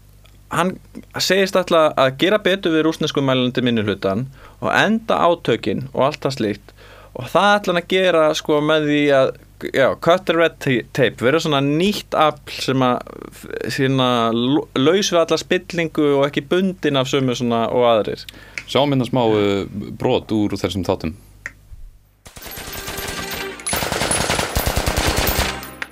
[0.52, 0.74] hann
[1.18, 4.26] segist alltaf að gera betur við rúsnesku mælandi minnulutan
[4.60, 6.74] og enda átökin og allt það slíkt
[7.14, 9.34] og það ætla hann að gera sko með því að
[9.72, 10.56] já, cut the red
[10.92, 13.14] tape vera svona nýtt afl sem að
[13.72, 18.26] sína laus við alla spillingu og ekki bundin af sömu svona og aðrir
[18.66, 19.22] sjáum hérna smá
[20.00, 21.16] brot úr þessum þáttum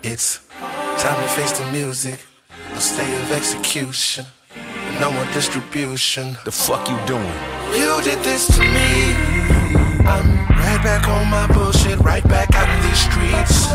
[0.04, 0.40] It's
[0.98, 2.18] time to face the music.
[2.74, 4.26] No state of execution.
[5.00, 6.36] No more distribution.
[6.44, 7.34] The fuck you doing?
[7.74, 9.14] You did this to me.
[10.06, 13.72] I'm right back on my bullshit, right back out in these streets.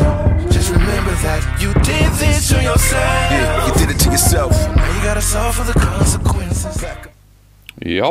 [0.54, 3.30] Just remember that you did this to yourself.
[3.30, 4.52] Yeah, you did it to yourself.
[4.76, 6.84] Now you gotta suffer the consequences.
[7.84, 8.10] Já,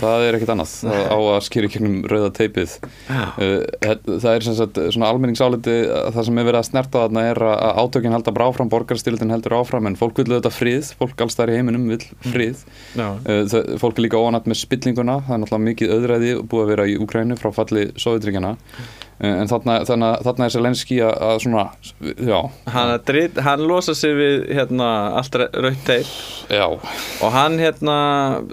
[0.00, 0.74] það er ekkert annað.
[0.86, 2.76] Á að skýra kjögnum rauða teipið.
[3.08, 3.62] Uh,
[4.06, 7.40] það er sem sagt svona almenningsáliti að það sem er verið að snerta þarna er
[7.46, 11.38] að átökin halda bara áfram, borgarstyrildin heldur áfram en fólk vil þetta frið, fólk alls
[11.38, 12.62] þar í heiminum vil frið,
[12.98, 13.08] Já.
[13.16, 16.72] uh, það, fólk er líka óanætt með spillinguna, það er náttúrulega mikið öðræði búið að
[16.74, 21.66] vera í Úkrænu frá falli Sovjetríkjana uh, en þarna, þarna, þarna er Selenski að, svona,
[22.02, 22.38] já,
[22.72, 26.10] hann, að drit, hann losa sig við hérna allt rautt teip.
[26.52, 26.66] Já.
[26.66, 27.96] Og hann hérna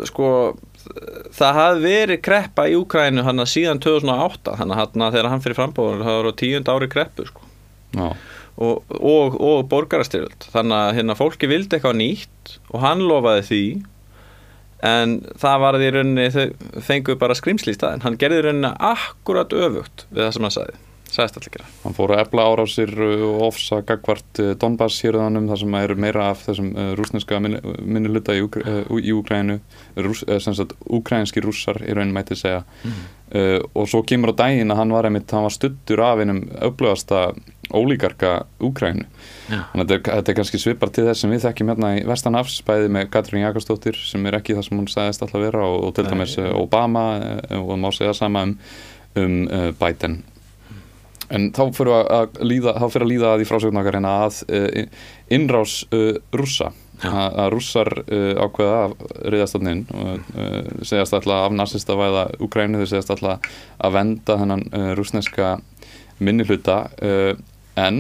[0.10, 0.30] sko
[1.34, 5.60] það hafði verið kreppa í Úkrænu hann síðan 2008 þannig að hann þegar hann fyrir
[5.60, 7.50] frambóður það voru tíund ári kreppu sko.
[8.54, 10.46] Og, og, og borgarastyrjöld.
[10.54, 13.64] Þannig að hérna fólki vildi eitthvað nýtt og hann lofaði því
[14.84, 19.54] en það var því rauninni þau fengu bara skrimsli í staðin hann gerði rauninni akkurat
[19.56, 20.82] öfugt við það sem hann sagði,
[21.14, 21.70] sagðist allir gera.
[21.84, 25.98] Hann fór að efla árásir uh, og ofsa gagvart uh, Donbass hérðanum þar sem eru
[26.02, 29.60] meira af þessum uh, rúsneska minni, minni hluta í, Úkra, uh, í Úkrænu
[30.04, 32.64] Rús, sem sagt úkrænski rússar í raunin mætti segja.
[33.34, 36.44] Uh, og svo kemur á daginn að hann var einmitt, hann var stuttur af einum
[36.62, 37.32] öflugasta
[37.74, 39.08] ólíkarka Úkrænu
[39.48, 42.92] þannig að þetta er, kannski svipar til þess sem við þekkjum hérna í Vestanafs bæði
[42.94, 46.06] með Katrín Jakobsdóttir sem er ekki það sem hún sagðist alltaf vera og, og til
[46.10, 47.08] dæmis Obama
[47.58, 48.54] og má segja sama um,
[49.18, 50.22] um uh, Biden
[51.34, 54.40] En þá fyrir að, að líða, þá fyrir að líða að því frásögnakar hérna að
[54.54, 56.72] uh, innrás uh, rússa.
[57.04, 63.50] Að, rússar uh, ákveða og uh, segjast alltaf af narsista væða Ukrænu, þau segjast alltaf
[63.84, 65.58] að venda þennan uh, rúsneska
[66.24, 66.84] minnihluta
[67.74, 67.96] en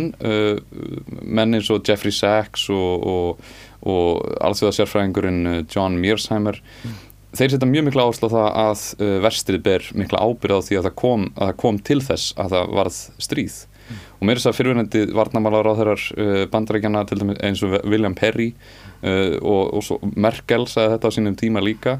[1.26, 3.48] menn eins og Jeffrey Sachs og, og,
[3.90, 6.60] og alþjóða sérfræðingurinn uh, John Mearsheimer
[7.34, 10.80] þeir setja mjög mikla áherslu á það að uh, verstrið ber mikla ábyrð á því
[10.80, 13.56] að það kom, að það kom til þess að það varð stríð.
[14.20, 17.80] Og mér er þess að fyrirvenandi varnamálar á þeirrar uh, bandarækjana til dæmis eins og
[17.84, 21.98] William Perry uh, og, og svo Merkel sagði þetta á sínum tíma líka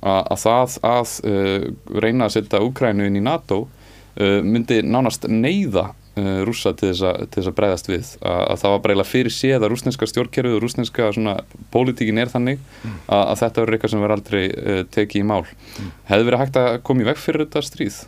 [0.00, 1.68] að, að það að uh,
[2.02, 7.02] reyna að setja Úkrænu inn í NATO uh, myndi nánast neyða uh, rússa til þess,
[7.06, 8.12] að, til þess að breyðast við.
[8.20, 11.34] Að, að það var eiginlega fyrir séð að rúsneska stjórnkerfið og rúsneska svona
[11.74, 15.42] pólitíkin er þannig að, að þetta verður eitthvað sem verður aldrei uh, tekið í mál.
[16.10, 18.00] Hefði verið hægt að koma í veg fyrir þetta stríð?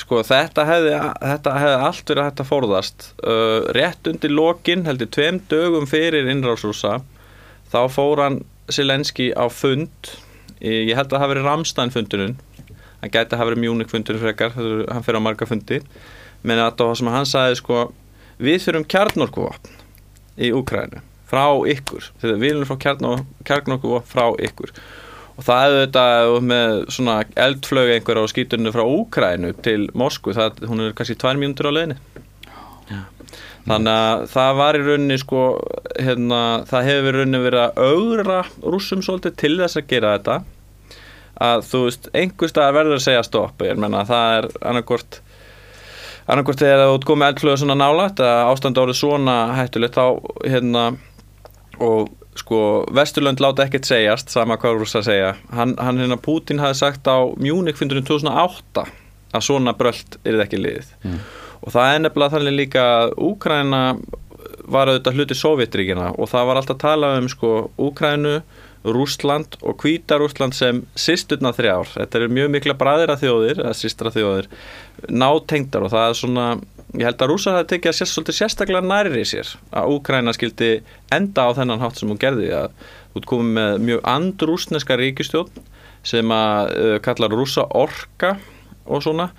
[0.00, 0.92] Sko þetta hefði,
[1.32, 3.08] þetta hefði allt verið hægt að forðast.
[3.24, 7.00] Uh, rétt undir lokin, heldur tveim dögum fyrir innrásrúsa
[7.72, 10.14] þá fór hann Silenski á fund.
[10.60, 12.38] Ég held að það hafi verið Ramstein fundunum
[13.00, 15.80] hann gæti að hafa verið Munich fundunum frekar hann fyrir á marga fundi
[16.42, 17.84] menn að það sem hann sagði sko
[18.40, 19.78] við þurfum kjarnorkuvopn
[20.40, 22.10] í Úkrænu frá ykkur.
[22.20, 22.78] Þegar við viljum frá
[23.46, 24.72] kjarnorkuvopn frá ykkur.
[25.38, 26.06] Og það hefði þetta
[26.44, 31.38] með svona eldflög einhver á skíturinu frá Úkrænu til Moskvu, það, hún er kannski tvær
[31.40, 32.00] mínútur á leiðinni.
[33.70, 35.40] Þannig að það var í rauninni sko,
[36.00, 40.38] hérna, það hefur í rauninni verið að augra rússum svolítið til þess að gera þetta.
[41.40, 45.20] Að þú veist, einhver stað verður að segja stopp, ég menna það er annarkvort
[46.26, 50.06] annarkvort þegar þú komið eldflögu svona nálægt að ástand árið svona hættulegt þá
[50.44, 50.84] hérna
[51.80, 52.60] og sko
[52.94, 55.34] Vesturlönd láta ekkert segjast sama hvað rússa segja.
[55.54, 58.86] Hann, hann hérna Putin hafi sagt á Munich fundurinn 2008
[59.34, 60.90] að svona bröld er það ekki liðið.
[61.60, 63.82] Og það er nefnilega þannig líka að Úkræna
[64.72, 68.34] var auðvitað hluti Sovjetríkina og það var alltaf að tala um sko Úkrænu,
[68.80, 71.90] Rústland og Hvítarústland sem sýsturna þrjár.
[71.98, 74.48] Þetta eru mjög mikla bræðira þjóðir, eða sýstra þjóðir,
[75.12, 76.46] nátengdar og það er svona,
[76.94, 80.70] ég held að Rússar hafi tekið að sér, svolítið sérstaklega nærri sér að Úkræna skildi
[81.12, 82.72] enda á þennan hátt sem hún gerði að
[83.18, 85.68] út komið með mjög andrúsneska ríkistjórn
[86.06, 88.36] sem að uh, kallar rússa orka
[88.88, 89.30] og svona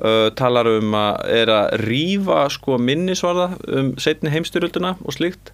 [0.00, 5.52] uh, talar um að er að rífa sko minnisvarða um setni heimstyrjölduna og slíkt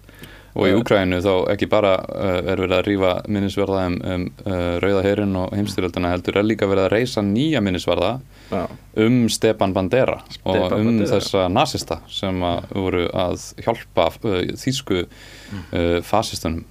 [0.55, 4.77] og í Úkrænu þá ekki bara uh, er verið að rífa minnisvarða um, um uh,
[4.83, 8.13] Rauða herin og heimstyrjöldina heldur er líka verið að reysa nýja minnisvarða
[8.51, 8.61] Já.
[9.03, 11.09] um Stepan Bandera og Stepan um Bandera.
[11.15, 16.63] þessa nasista sem að voru að hjálpa uh, þýsku uh, fasistunum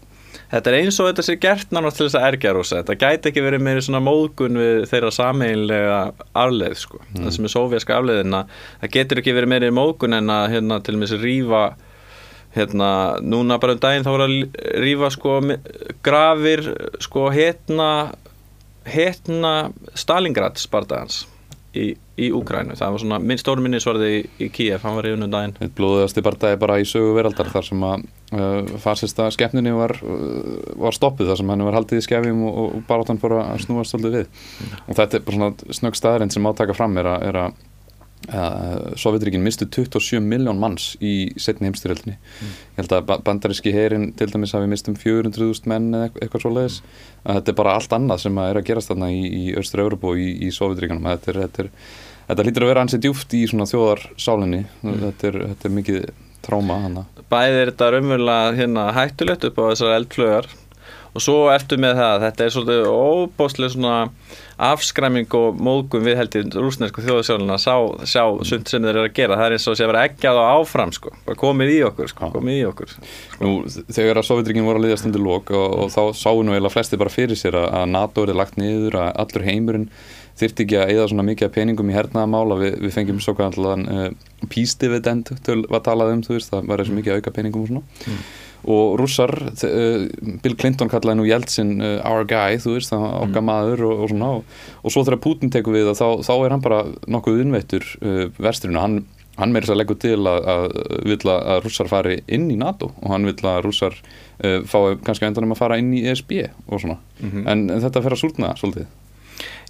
[0.52, 2.82] Þetta er eins og þetta sé gert nánast til þess að ergja rúsa.
[2.82, 5.96] Þetta gæti ekki verið meiri svona móðgun við þeirra sameinlega
[6.44, 7.00] afleið, sko.
[7.16, 8.44] Það sem er sovjaska afleiðina.
[8.82, 11.64] Það getur ekki verið meiri móðgun en að hérna til og með þessi rífa
[12.54, 12.88] hérna,
[13.24, 15.38] núna bara um daginn þá voru að rífa sko
[16.06, 16.62] grafir
[17.02, 17.88] sko hérna
[18.86, 21.24] hérna Stalingrad spartagans
[21.74, 22.76] í, í Úkrænu.
[22.78, 25.56] Það var svona minn, stór minnisvarði í, í Kíef, hann var í unnum daginn.
[25.64, 30.56] Eitt blóðuðasti barndagi bara í sögu veraldar þar sem að uh, fasista skepninni var, uh,
[30.86, 33.94] var stoppuð þar sem henni var haldið í skefjum og, og baráttan fór að snúast
[33.94, 34.42] svolítið við.
[34.88, 37.58] Og þetta er bara svona snögg staðarind sem átaka fram er að, er að
[38.34, 44.10] uh, Sovjetríkin mistu 27 miljón manns í setni heimstyrjöldinni ég held að ba- bandaríski herin
[44.18, 46.80] til dæmis hafi mistum 400.000 menn eða eitthvað, eitthvað svoleiðis.
[47.24, 50.12] Að þetta er bara allt annað sem að er að gerast þarna í, í Östur-Európa
[50.12, 51.72] og í, í Sovjetríkanum þetta þetta er
[52.24, 56.06] Þetta lítur að vera ansið djúft í svona þjóðarsálinni þetta, er, þetta er mikið
[56.44, 57.02] tráma hana.
[57.32, 60.52] Bæði er þetta raunverulega hérna, hættulegt upp á þessar eldflögar
[61.14, 63.98] og svo eftir með það þetta er svolítið óbóðslega svona
[64.64, 67.74] afskræming og móðgum við held í rúsnesku þjóðasjálfina sjá,
[68.06, 70.40] sjá sund sem þeir eru að gera það er eins og sé að vera eggjað
[70.42, 71.14] á áfram sko.
[71.38, 72.30] komið í okkur, sko.
[72.34, 72.96] komið í okkur
[73.42, 73.54] Nú,
[73.94, 77.00] þegar að Sovjetríkin voru að liðast undir lok og, og þá sáu nú eiginlega flesti
[77.00, 79.88] bara fyrir sér að, að NATO er lagt niður, að allur heimurinn
[80.40, 83.84] þyrfti ekki að eða svona mikið peningum í hernaðamál að við, við fengjum svo kallan
[83.86, 84.06] uh,
[84.50, 87.70] peace dividend til að talað um, þú veist, það var þessu mikið auka peningum og
[87.70, 88.18] svona.
[88.74, 89.30] Og rússar,
[89.68, 90.06] uh,
[90.42, 94.14] Bill Clinton kallaði nú Jeltsin uh, our guy, þú veist, það okkar maður og, og
[94.14, 96.80] svona og, og svo þegar Putin tekur við það, þá, þá er hann bara
[97.14, 98.98] nokkuð innveittur uh, vesturinu, hann,
[99.38, 100.66] hann meira þess að leggur til að, að
[101.12, 103.96] vill að, rússar fari inn í NATO og hann vill að rússar
[104.40, 106.32] fái kannski endanum að fara inn í ESB
[106.66, 108.90] og svona, en, en þetta fer að súrna svolítið.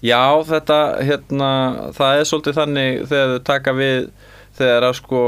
[0.04, 1.50] Já, þetta, hérna,
[1.96, 4.10] það er svolítið þannig þegar þau taka við
[4.58, 5.22] þegar að sko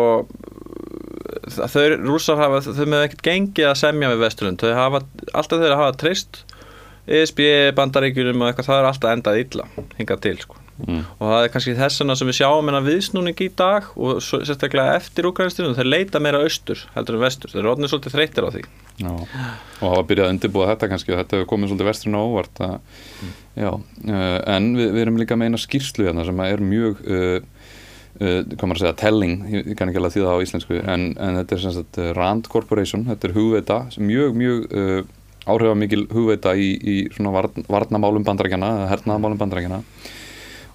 [1.56, 5.78] þau rússar hafa, þau með ekkert gengið að semja við Vesturlund, þau hafa alltaf þeir
[5.78, 6.44] hafa treyst
[7.06, 7.42] ESB,
[7.78, 11.04] bandaríkjunum og eitthvað, það er alltaf endað illa hingað til, sko Mm.
[11.16, 14.98] og það er kannski þessana sem við sjáum en að viðsnúning í dag og sérstaklega
[14.98, 18.64] eftir úkrænstinu, þeir leita meira austur heldur en vestur, þeir orðnir svolítið þreytir á því.
[19.00, 22.26] Já, og hafa byrjað að undirbúa þetta kannski og þetta hefur komið svolítið vesturinn á
[22.28, 22.76] óvart að,
[23.56, 27.36] já, uh, en við, við erum líka með eina skýrslu hérna sem er mjög uh,
[28.20, 29.36] uh, maður að segja, telling.
[29.52, 32.10] Ég, kann ekki alveg því það á íslensku en, en þetta er sem sagt uh,
[32.16, 33.08] Rand Corporation.
[33.08, 35.00] Þetta er hugveita, mjög, mjög uh,
[35.46, 39.82] áhrifamikil hugveita í, í svona varn, varnamálum bandarækjana eða hernaðamálum bandarækjana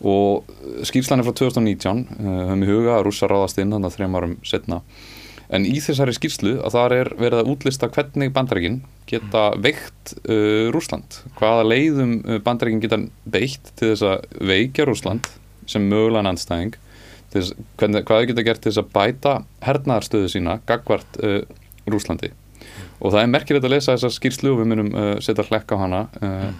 [0.01, 0.51] og
[0.87, 4.17] skýrslan er frá 2019 uh, höfum í huga að rússa ráðast inn þannig að þrejum
[4.19, 4.81] árum setna
[5.51, 10.71] en í þessari skýrslu að þar er verið að útlista hvernig bandarækin geta veikt uh,
[10.73, 15.27] Rúsland hvaða leiðum uh, bandarækin geta beitt til þess að veikja Rúsland
[15.69, 16.77] sem mögulegan anstæðing
[17.33, 19.35] þess, hvernig, hvað þau geta gert til þess að bæta
[19.67, 21.41] hernaðarstöðu sína gagvart uh,
[21.89, 22.31] Rúslandi
[23.01, 25.81] og það er merkilegt að lesa þessa skýrslu og við munum uh, setja hlekka á
[25.83, 26.51] hana uh,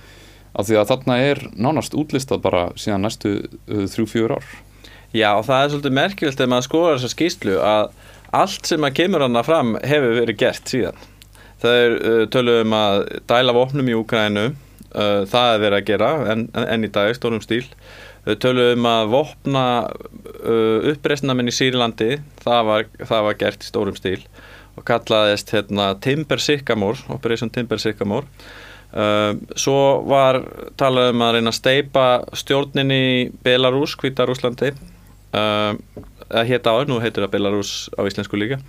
[0.52, 4.52] af því að þarna er nánast útlistað bara síðan næstu uh, þrjú-fjör ár
[5.12, 7.90] Já, og það er svolítið merkilegt þegar maður skoðar þessa skýslu að
[8.42, 11.02] allt sem að kemur hana fram hefur verið gert síðan.
[11.62, 14.46] Það er uh, töluðum að dæla vopnum í Úkrænu,
[14.96, 17.66] uh, það er verið að gera en, en í dag, stórum stíl.
[18.24, 24.00] Þau töluðum að vopna uh, uppreisnamenn í Sýrlandi, það var, það var gert í stórum
[24.00, 24.22] stíl
[24.80, 28.30] og kallaðist hérna, Timber Sycamore, Operation Timber Sycamore.
[28.92, 30.42] Uh, svo var
[30.80, 33.06] talað um að reyna að steipa stjórnin í
[33.46, 35.78] Belarus, Hvita Rúslandi uh,
[36.28, 38.60] eða hétta áður, nú heitir það Belarus á íslensku líka.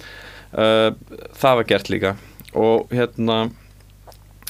[0.55, 0.93] Uh,
[1.39, 2.15] það var gert líka.
[2.55, 3.49] Og hérna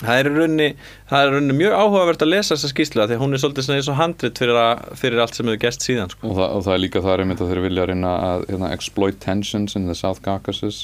[0.03, 0.69] það er í rauninni,
[1.11, 3.67] það er í rauninni mjög áhugavert að lesa þessa skýslu því að hún er svolítið
[3.67, 6.27] svona eins og handrit fyrir, að, fyrir allt sem hefur gest síðan sko.
[6.29, 8.73] og, það, og það er líka það er einmitt að þeir vilja reyna að hérna,
[8.77, 10.83] exploit tensions in the South Caucasus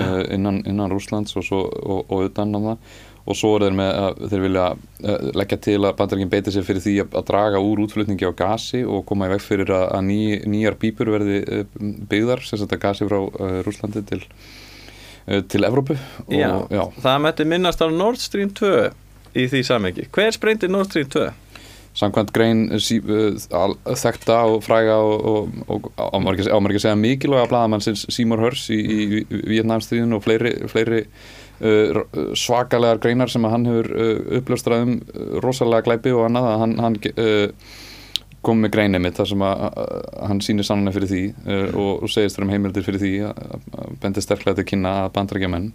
[0.00, 3.76] uh, innan, innan Rúslands og, svo, og, og utan á það og svo er þeir
[3.80, 7.24] með að þeir vilja uh, leggja til að bandaríkinn beiti sér fyrir því að, að
[7.30, 10.20] draga úr útflutningi á gasi og koma í veg fyrir að, að ný,
[10.52, 11.64] nýjar pípur verði uh,
[12.12, 14.20] byggðar, sem að gasi frá uh, Rúslandi til,
[15.26, 15.98] uh, til Evrópu.
[16.26, 18.76] Og, já, já, það mætti minnast á Nord Stream 2
[19.36, 21.26] í því samengi hver sprengdi Nord Stream 2?
[21.96, 26.74] samkvæmt grein sí, uh, þekkta og fræga og, og, og á maður ekki á maður
[26.74, 31.02] ekki að segja mikilvæga blaðamannsins Seymour Hurs í, í, í Vietnamstríðinu og fleiri, fleiri
[32.36, 34.96] svakalegar greinar sem hann hefur uh, uppljóstrað um
[35.44, 37.76] rosalega glæpi og annað að hann, hann uh,
[38.46, 41.90] kom með greinið mitt þar sem að, að hann sýnir sannlega fyrir því uh, og,
[42.04, 43.58] og segist þér um heimildir fyrir því að,
[44.02, 45.66] bendi sterklega til kynna að bandrækjamenn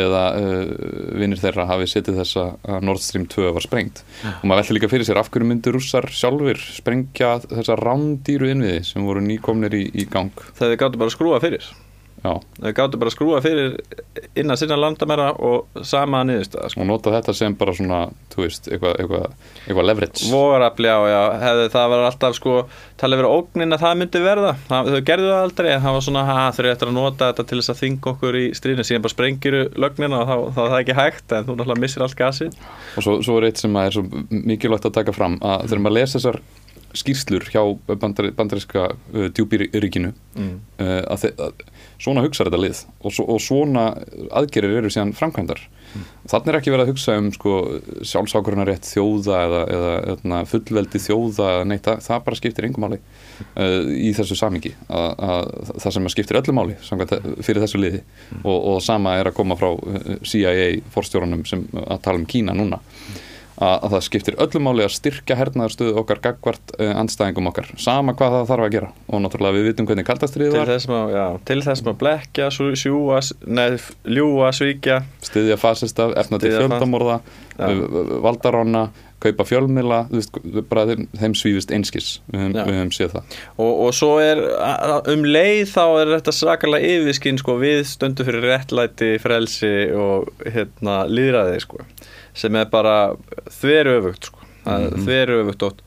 [0.00, 0.72] eða uh,
[1.18, 4.04] vinnir þeirra hafi setið þess að Nord Stream 2 var sprengt.
[4.38, 8.84] Og maður velti líka fyrir sér af hverju myndir rússar sjálfur sprengja þessa rándýru innviði
[8.86, 10.30] sem voru nýkomnir í, í gang?
[10.54, 11.72] Þegar þið gáttu bara að skrúa fyrir
[12.20, 13.76] Já, þau gáttu bara að skrúa fyrir
[14.36, 16.82] innan sinna landamæra og sama niðurstaða sko.
[16.82, 18.00] og nota þetta sem bara svona,
[18.34, 19.20] þú veist, eitthvað eitthva,
[19.64, 20.28] eitthva leverage.
[20.28, 22.56] Vogarafli á, já, hefði það var alltaf sko,
[23.00, 24.52] talið verið ógnin að það myndi verða.
[24.68, 27.60] Það, þau gerðu það aldrei, það var svona þau eru eftir að nota þetta til
[27.62, 28.88] þess að þinga okkur í stríðinu.
[28.90, 32.04] Síðan bara sprengiru lögnina og þá, þá er það ekki hægt en þú náttúrulega missir
[32.04, 32.62] allt gasið.
[33.00, 35.86] Og svo, svo er eitt sem að er svo mikilvægt að taka fram að þegar
[35.86, 36.42] maður lesa þessar
[36.96, 40.54] skýrslur hjá bandar, bandaríska uh, djúpiríkinu mm.
[40.80, 41.62] uh, að, að
[42.00, 43.84] svona hugsa þetta lið og, svo, og svona
[44.40, 45.62] aðgerir eru síðan framkvæmdar.
[45.90, 46.02] Mm.
[46.30, 47.52] þannig er ekki verið að hugsa um sko,
[48.06, 53.90] sjálfsákurunarétt þjóða eða, eða, eða fullveldi þjóða neitt, það, það bara skiptir engum máli uh,
[53.90, 58.04] í þessu samingi að, að, það sem skiptir öllu máli fyrir þessu liði.
[58.44, 62.54] Og, og sama er að koma frá uh, CIA forstjórunum sem að tala um Kína
[62.56, 62.78] núna
[63.60, 67.70] að, að það skiptir öllu máli að styrkja hernaðarstöðu okkar gagvart uh, andstæðingum okkar.
[67.80, 68.90] Sama hvað það þarf að gera.
[69.10, 70.72] Og náttúrulega við vitum hvernig kaldastriðið til var.
[70.72, 73.20] þess að, já, til þess að blekja, sjúga
[73.60, 74.98] neð, ljúga, svíkja.
[75.28, 77.20] Styðja fasista, efna til fjöldamorða
[78.24, 78.88] valdarána
[79.20, 83.34] kaupa fjölmila, þeim, þeim svífist einskis, við höfum, við höfum séð það.
[83.60, 84.40] Og, og svo er
[85.12, 91.02] um leið þá er þetta svakalega yfirskinn sko, við stöndum fyrir réttlæti, frelsi og hérna,
[91.10, 91.84] líðræði sko,
[92.34, 93.14] sem er bara
[93.60, 94.38] þveru öfugt sko.
[94.64, 94.70] mm.
[94.72, 95.04] -hmm.
[95.06, 95.82] þveru öfugt ótt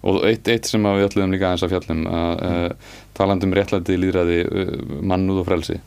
[0.00, 3.98] og eitt, eitt sem við ætlum líka aðeins að fjallum að uh, talandi um réttlæti
[4.00, 5.80] líðræði uh, mannúð og frelsi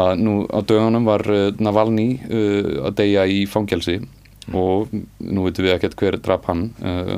[0.00, 4.00] að nú á dögunum var uh, Navalny uh, að deyja í fangelsi
[4.56, 7.16] og nú veitum við ekkert hver drap hann uh,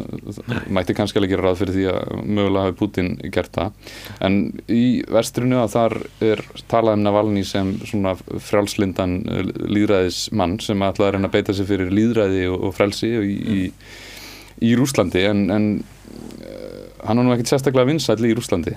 [0.72, 3.92] mætti kannski alveg gera ráð fyrir því að mögulega hafi Putin gert það.
[4.24, 4.38] En
[4.72, 5.96] í vestrinu að þar
[6.28, 11.56] er talað um Navalny sem svona frjálslindan uh, líðræðismann sem ætlaði að reyna að beita
[11.56, 13.66] sig fyrir líðræði og, frelsi í,
[14.60, 18.76] í, Rúslandi en, en uh, hann var nú ekkert sérstaklega vinsæll í Rúslandi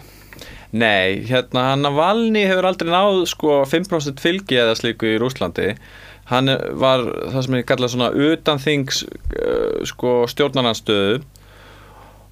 [0.75, 5.69] Nei, hérna hann að Valni hefur aldrei náð sko 5% fylgi eða slíku í Rúslandi
[6.31, 6.49] hann
[6.81, 11.23] var það sem ég kalla svona utanþings uh, sko stjórnarnanstöðu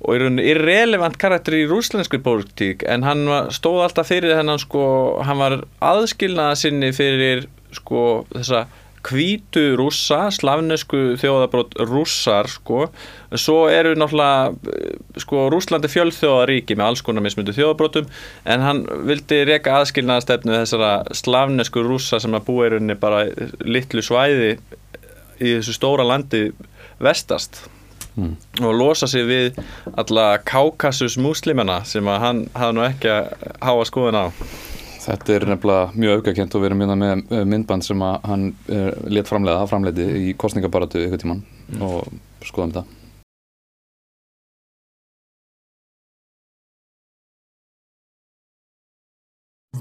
[0.04, 4.60] og er rauninni irrelevant karakter í rúslenskri pólitík en hann var, stóð alltaf fyrir hennan
[4.60, 4.86] sko
[5.24, 8.66] hann var aðskilnaða sinni fyrir sko þessa
[9.04, 12.88] hvítu rússa, slavnesku þjóðabrót rússar sko.
[13.36, 18.10] Svo eru náttúrulega eh, sko Rúslandi fjölþjóðaríki með alls konar mismundu þjóðabrótum
[18.50, 23.26] en hann vildi reyka aðskilnaðastefnu þessara slavnesku rússa sem að búa í rauninni bara
[23.66, 24.56] litlu svæði
[25.44, 26.50] í þessu stóra landi
[27.04, 27.66] vestast.
[28.14, 28.36] Mm.
[28.62, 29.56] og losa sig við
[29.98, 34.26] alla Kaukasus múslimana sem að hann hafði nú ekki að háa skoðun á
[35.04, 38.46] Þetta er nefnilega mjög aukakent og við erum hérna með eh, myndband sem að hann
[38.72, 41.42] uh, let framleiða, framleiti í kostningabaratu ykkur tíman
[41.84, 42.08] og
[42.48, 43.02] skoðum þetta.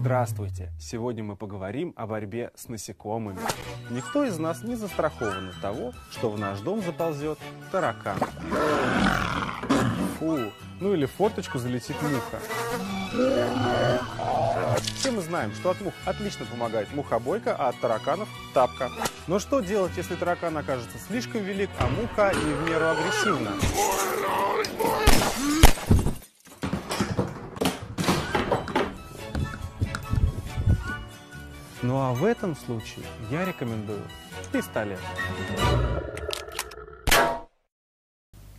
[0.03, 0.73] Здравствуйте!
[0.81, 3.39] Сегодня мы поговорим о борьбе с насекомыми.
[3.91, 7.39] Никто из нас не застрахован от того, что в наш дом заползет
[7.71, 8.19] таракан.
[10.19, 10.51] Фу,
[10.83, 12.41] ну или в форточку залетит муха.
[14.97, 18.91] Все мы знаем, что от мух отлично помогает мухобойка, а от тараканов– тапка.
[19.29, 23.53] Но что делать, если таракан окажется слишком велик, а муха не в меру агрессивна?
[31.83, 34.03] Ну а в этом случае я рекомендую
[34.51, 34.99] пистолет.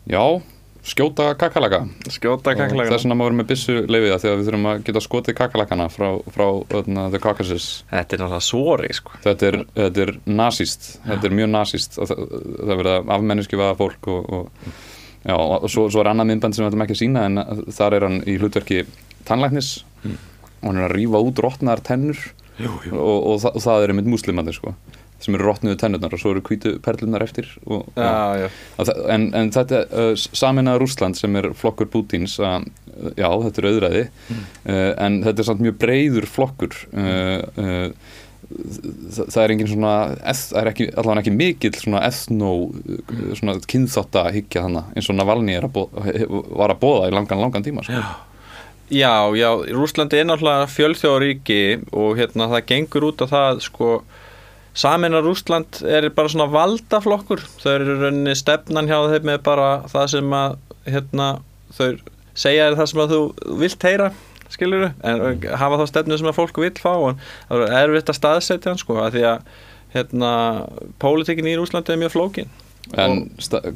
[0.05, 0.41] Já,
[0.84, 1.84] skjóta kakalaka.
[2.11, 5.03] skjóta Og kaklega Þess vegna má vera með byssu leifiða þegar við þurfum að geta
[5.03, 6.45] skotið kakalakana frá, frá
[6.79, 7.67] öðna, The Caucasus.
[7.91, 9.15] Þetta er náttúrulega svori sko.
[9.23, 12.25] Þetta er, þetta er nazíst, þetta er mjög nazíst og það,
[12.59, 14.75] það verða afmenniski vaða fólk og, og,
[15.23, 17.43] já, og svo, svo er annað myndband sem við ætlum ekki að sína en
[17.79, 18.84] þar er hann í hlutverki
[19.29, 22.19] tannlæknis og hann er að rífa út rótnar tennur
[22.59, 22.97] jú, jú.
[22.97, 24.75] Og, og, það, það er einmitt múslimandi sko
[25.24, 28.47] sem eru rótnuðu tennurnar og svo eru hvítu perlunar eftir og, Já, já.
[29.13, 33.69] En, en þetta uh, saminað Rússland sem er flokkur Pútins að, uh, já, þetta er
[33.71, 38.19] auðræði uh, en þetta er samt mjög breyður flokkur uh, uh,
[38.53, 39.93] það, það er engin svona
[40.24, 45.17] það er ekki, allavega ekki mikill svona ethno, uh, svona kynþátta higgja þannig eins og
[45.19, 45.82] Navalny er að
[46.53, 48.03] var að bóða í langan, langan tíma sko.
[48.93, 51.61] Já, já, Rúslandi er náttúrulega fjölþjóðaríki
[51.97, 53.88] og hérna það gengur út á það sko
[54.74, 57.43] Samin að Rúsland er bara svona valdaflokkur.
[57.61, 60.55] Þau eru rauninni stefnan hjá þeim með bara það sem að
[60.89, 61.28] hérna,
[61.78, 61.89] þau
[62.34, 63.21] segja er það sem að þú
[63.61, 64.09] vilt heyra
[64.53, 68.19] skilur en hafa þá stefnu sem að fólk vill fá og það er erfitt að
[68.19, 69.47] staðsetja hann sko að því að
[69.93, 70.34] hérna,
[71.01, 72.53] pólitíkin í Rúslandi er mjög flókin.
[72.99, 73.30] En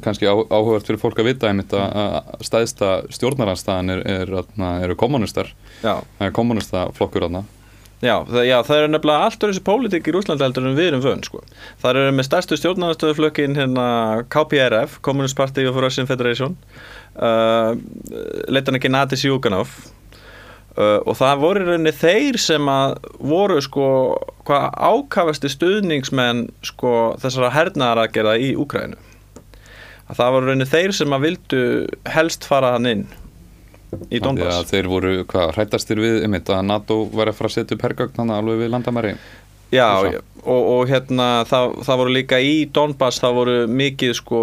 [0.04, 4.82] kannski á, áhugavert fyrir fólk að vita einmitt að, að stæðsta stjórnaranstæðan er, er, er,
[4.84, 7.46] eru kommunistar það er kommunista flokkur þarna
[7.98, 10.92] Já, það, já, það eru nefnilega allt öðru þessi pólitík í Rúslandi heldur en við
[10.92, 11.40] erum vön sko.
[11.82, 13.86] Það eru með stærstu stjórnarnastöðuflökin hérna
[14.30, 16.54] KPRF, Communist Party of Russian Federation.
[17.18, 17.74] Uh,
[18.46, 19.72] leitan ekki Nadis Júkanov
[20.78, 23.88] uh, og það voru rauninni þeir sem að voru sko
[24.46, 29.00] hvað ákafasti stuðningsmenn sko þessara hernaðaragerða í Úkrænu
[30.08, 31.64] að það voru rauninni þeir sem að vildu
[32.14, 33.04] helst fara hann inn
[34.10, 34.68] í Donbass.
[34.70, 38.34] þeir voru hvað hrættastir við einmitt að NATO væri að fara að setja upp þannig
[38.38, 39.14] alveg við landamæri?
[39.72, 39.88] Já,
[40.48, 44.40] Og og, hérna það, það voru líka í Donbass það voru mikið sko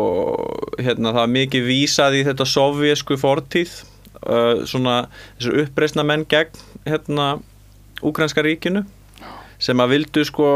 [0.78, 3.72] hérna það var mikið vísað í þetta sovjesku fortíð
[4.22, 5.08] uh, svona
[5.40, 7.40] þessu uppreisna menn gegn hérna
[8.06, 8.84] úkrænska ríkinu
[9.58, 10.50] sem að vildu sko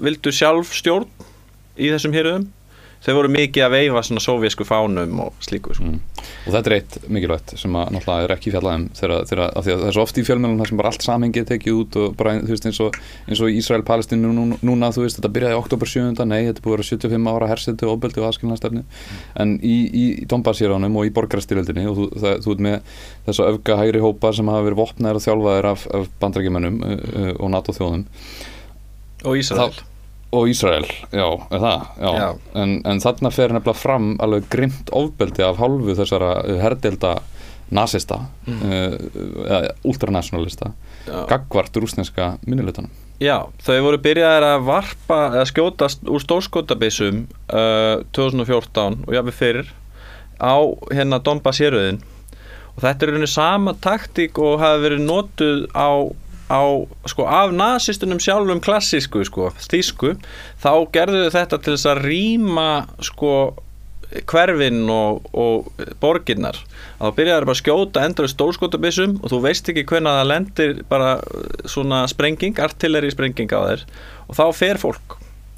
[0.00, 1.10] vildu sjálf stjórn
[1.76, 2.46] í þessum héruðum
[3.06, 5.86] þau voru mikið að veifa svona sovjesku fánum og slíku sko.
[5.86, 6.24] mm.
[6.46, 9.96] og þetta er eitt mikilvægt sem að náttúrulega er ekki fjallaðum þegar, að það er
[9.96, 12.52] svo oft í fjölmjölum þar sem bara allt samhengið er tekið út og bara þú
[12.54, 12.98] veist eins og,
[13.28, 16.26] eins og Ísrael-Palestínu núna, núna þú veist þetta byrjaði oktober 7.
[16.26, 18.84] nei þetta búið að vera 75 ára hersetu, ofbeldi og aðskilnastefni
[19.42, 23.80] en í, í, Donbass-séránum og í borgarstyrjöldinni og þú, það, þú ert með þessa öfga
[23.82, 27.76] hægri hópa sem hafa verið vopnaðir og þjálfaðir af, af bandrækjumennum uh, uh, og NATO
[27.76, 28.08] þjóðum
[30.36, 31.86] og Ísrael já, er það?
[32.00, 32.26] Já.
[32.62, 37.16] En, en þarna fer nefnilega fram alveg grimt ofbeldi af hálfu þessara uh, herdelda
[37.74, 38.60] nasista mm.
[38.62, 40.70] uh, ultranationalista
[41.30, 49.06] gagvart rúsneska minnilutanum Já, þau voru byrjaðir að varpa eða skjótast úr stórskotabissum uh, 2014
[49.06, 49.72] og jáfnir fyrir
[50.36, 50.60] á
[50.92, 52.02] hérna Donbass héröðin
[52.76, 55.88] og þetta er rauninni sama taktík og hafi verið notuð á,
[56.46, 56.62] á
[57.10, 60.12] sko, af nazistunum sjálfum klassísku, sko, þýsku
[60.62, 62.68] þá gerðu þau þetta til þess að rýma
[63.02, 63.32] sko
[64.30, 65.66] hverfin og, og
[66.00, 66.58] borginnar
[67.00, 70.76] að þá byrjaður bara að skjóta endur stórskotabissum og þú veist ekki hvernig það lendir
[70.88, 71.08] bara
[71.68, 73.82] svona sprenging, artilleri sprenging á þér
[74.30, 75.16] og þá fer fólk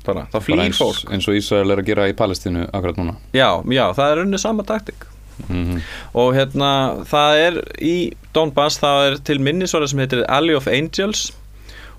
[0.09, 1.05] bara, þá Bara flýr fólk.
[1.13, 3.19] eins og Ísrael er að gera í Palestínu akkurat núna.
[3.37, 5.05] Já, já, það er unni sama taktik
[5.53, 5.77] mm
[6.19, 6.71] og hérna
[7.07, 7.93] það er í
[8.39, 11.29] Donbass það er til minnisvarða sem heitir Alley of Angels.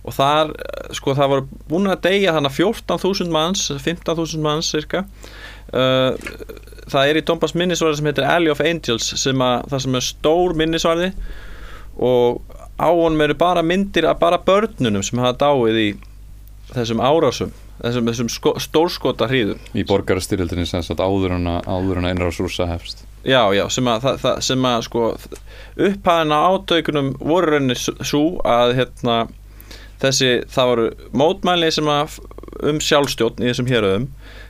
[0.07, 5.03] Og þar, eh, sko það voru búin að deyja þannig 14.000 manns 15.000 manns cirka.
[5.69, 6.15] Uh,
[6.89, 10.07] það er í Donbass minnisvarði sem heitir Alley of Angels sem að, það sem er
[10.07, 11.11] stór minnisvarði.
[11.99, 12.39] Og
[12.79, 15.89] á honum eru bara myndir af bara börnunum sem hafa dáið í
[16.71, 22.07] þessum árásum þessum, þessum sko, stórskota hríðum í borgarastyrjöldinni sem áður en að áður en
[22.07, 25.05] að innrás rúsa hefst Já, já, sem að, það, það, sem að sko
[25.89, 29.17] upphæðina átaukunum voru rauninni svo að hérna
[29.99, 30.85] þessi, það voru
[31.19, 32.19] mótmæli sem að
[32.69, 34.07] um sjálfstjórn í þessum héröðum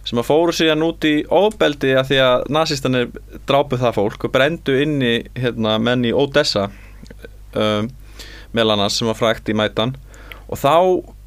[0.07, 3.09] sem að fóru síðan út í óbeldi að því að nazistanir
[3.49, 6.69] drápu það fólk og brendu inni hérna, menn í Odessa
[7.53, 7.89] um,
[8.53, 9.95] meðal annars sem var frækt í mætan
[10.49, 10.75] og þá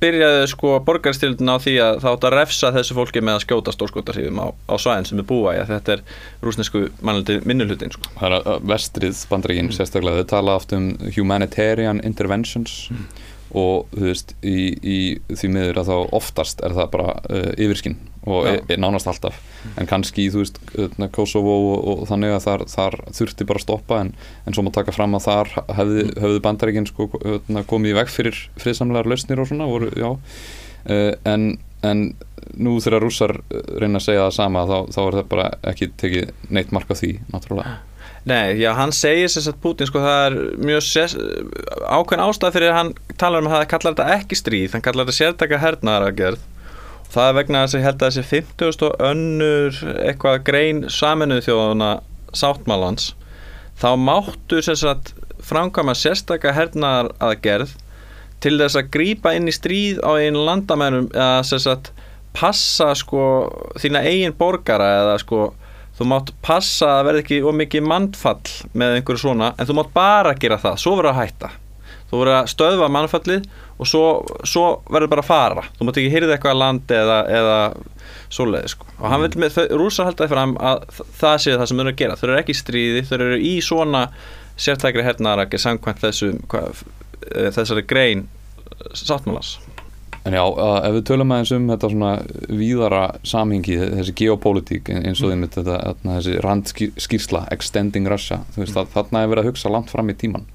[0.02, 3.74] byrjaði sko borgarstyrildin á því að það átt að refsa þessu fólki með að skjóta
[3.76, 6.04] stórskotarsýðum á, á svæðin sem er búa í að þetta er
[6.42, 8.10] rúsnesku mannaldi minnulutin sko.
[8.18, 12.90] það er að vestrið bandreikin sérstaklega, þau tala oft um humanitarian interventions
[13.59, 14.98] og þú veist, í, í
[15.28, 19.38] því miður að þá oftast er það bara uh, yfirskinn og er, er nánast alltaf.
[19.80, 23.66] En kannski, þú veist, öðna, Kosovo og, og þannig að þar, þar þurfti bara að
[23.66, 24.12] stoppa en,
[24.46, 28.12] en svo má taka fram að þar hefði, hefði bandaríkin sko, öðna, komið í veg
[28.14, 31.48] fyrir friðsamlegar lausnir og svona voru, uh, en,
[31.82, 32.05] en
[32.62, 36.53] nú þegar rússar reyna að segja það sama þá, þá er það bara ekki tekið
[36.53, 37.80] neitt mark á því, náttúrulega
[38.22, 41.14] Nei, já, hann segir sér að Putin sko það er mjög sér,
[41.90, 45.08] ákveðin ástæð fyrir að hann talar um að það kallar þetta ekki stríð, hann kallar
[45.08, 46.44] þetta sértaka hernaðaragerð
[47.12, 51.42] það er vegna þess að ég held að þessi 50 og önnur eitthvað grein saminuð
[51.48, 51.90] þjóðuna
[52.32, 53.08] sáttmálans
[53.82, 55.10] þá máttu sér að
[55.42, 57.74] framkvæma sérstaka hernaðaragerð
[58.42, 61.90] til þess að grípa inn í stríð á einu landamænum eða sér að
[62.38, 63.24] passa sko
[63.82, 65.42] þína eigin borgara eða sko
[65.99, 70.36] þú mátt passa að verði ekki ómikið mannfall með einhverju svona en þú mátt bara
[70.40, 71.53] gera það, svo verður að hætta.
[72.12, 73.47] Þú verður að stöðva mannfallið
[73.80, 74.05] og svo,
[74.45, 75.64] svo verður bara að fara.
[75.78, 77.57] Þú mátt ekki hýrða eitthvað að landi eða, eða
[78.32, 78.88] svoleiði sko.
[78.99, 80.84] Og hann vil með, rúsar haldaði fram að
[81.20, 84.05] það sé það sem eru að gera, þau eru ekki stríði þau eru í svona
[84.61, 86.84] sértækri hernaðarakir samkvæmt þessu hvað,
[87.32, 88.26] eh, þessari grein
[88.97, 89.57] sáttmálans
[90.22, 90.42] En já,
[90.86, 92.12] ef við tölum aðeins um þetta svona
[92.46, 98.78] víðara samhengi, þessi geopólitík eins og þeim þetta, þarna, þessi randskýrsla, extending Russia, þú veist,
[98.78, 98.92] mm.
[98.94, 100.46] þarna er verið að hugsa langt fram í tíman.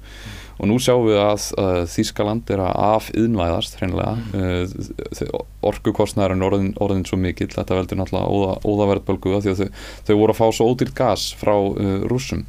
[0.58, 4.16] Og nú sjáum við að uh, Þískaland er að afiðnvæðast, hreinlega.
[4.32, 5.20] Mm.
[5.20, 9.84] Uh, orkukostnæður er orðin, orðin svo mikill, þetta veldur náttúrulega óða, óðaverðbölgu því að þau,
[10.08, 12.42] þau voru að fá svo ódýrt gas frá uh, rússum.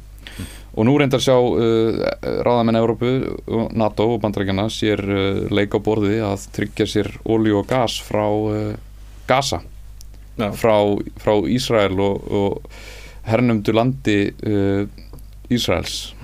[0.76, 1.98] Og nú reyndar sjá uh,
[2.46, 3.10] ráðamenn Európu,
[3.74, 8.26] NATO og bandarækjana sér uh, leik á borði að tryggja sér olíu og gas frá
[8.30, 8.74] uh,
[9.30, 9.60] Gaza,
[10.36, 10.76] frá,
[11.22, 14.86] frá Ísrael og, og hernumdu landi uh,
[15.50, 16.14] Ísraels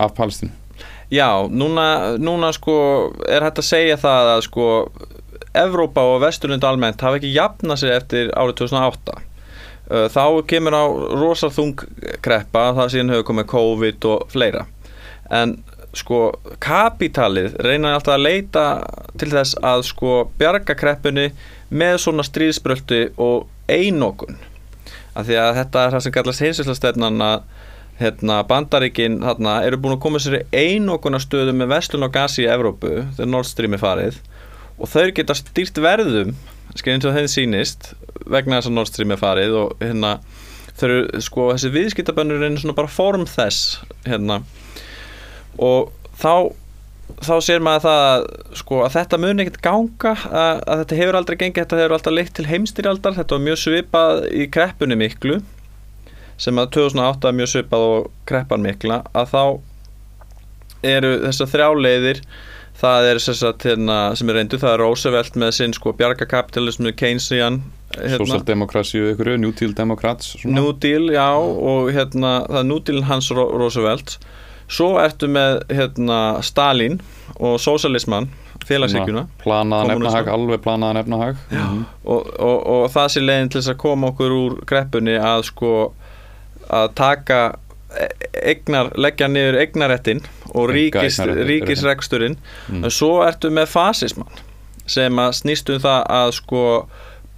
[0.00, 0.52] af Palestínu.
[1.12, 2.74] Já, núna, núna sko
[3.28, 4.66] er hægt að segja það að sko
[5.56, 9.35] Evrópa og Vesturlund almennt hafa ekki jafnað sig eftir árið 2008 Uh,
[9.86, 10.84] þá kemur á
[11.20, 11.76] rosaþung
[12.24, 14.66] kreppa, það síðan hefur komið COVID og fleira.
[15.30, 15.58] En
[15.96, 16.20] sko
[16.62, 18.64] kapitalið reynir alltaf að leita
[19.18, 21.30] til þess að sko bjarga kreppunni
[21.70, 24.36] með svona stríðsbröldi og einokun.
[25.16, 27.46] Af því að þetta er það sem kallast hinsveslastefnan að
[28.00, 31.20] hérna, bandaríkin þarna, eru búin að koma sér í einokuna
[31.56, 34.20] með vestlun og gasi í Evrópu þegar Nord Stream er farið.
[34.76, 36.34] Og þau geta stýrt verðum
[36.84, 37.94] eins og þeim sýnist
[38.26, 40.18] vegna þess að Nord Stream er farið og hérna
[40.76, 44.42] þau eru sko þessi viðskiptabönnur er svona bara form þess hérna.
[45.56, 46.52] Og þá
[47.22, 48.24] þá sér maður það að,
[48.60, 52.16] sko, að þetta mun ekkert ganga að, að þetta hefur aldrei gengið, þetta hefur alltaf
[52.16, 55.38] leitt til heimstyrjaldar þetta var mjög svipað í kreppunni miklu
[56.40, 59.42] sem að 2008 er mjög svipað og kreppan mikla að þá
[60.86, 62.20] eru þessar þrjáleiðir
[62.80, 67.60] það er sagt, hérna, sem er reyndu, það er Roosevelt með sinn sko bjargakapitalismu Keynesian
[67.96, 70.58] hérna, Sósaldemokrasi og ykkur, New Deal Democrats svona.
[70.60, 74.18] New Deal, já, og hérna, það er New Deal hans Ro Roosevelt
[74.68, 76.98] svo ertu með hérna, Stalin
[77.38, 78.26] og sósalisman
[78.66, 81.84] félagshyggjuna Svona planaðan efnahag, alveg planaðan efnahag Mhm.
[82.04, 85.70] og, og, og það sé leiðin til þess að koma okkur úr kreppunni að sko
[86.66, 87.38] að taka
[88.00, 90.20] e- eignar, leggja niður eignarettin
[90.54, 91.18] og ríkis,
[91.48, 92.36] ríkisreksturinn
[92.68, 92.84] Mm.
[92.84, 94.42] en svo ertu með fasismann
[94.86, 96.64] sem að snýst um það að sko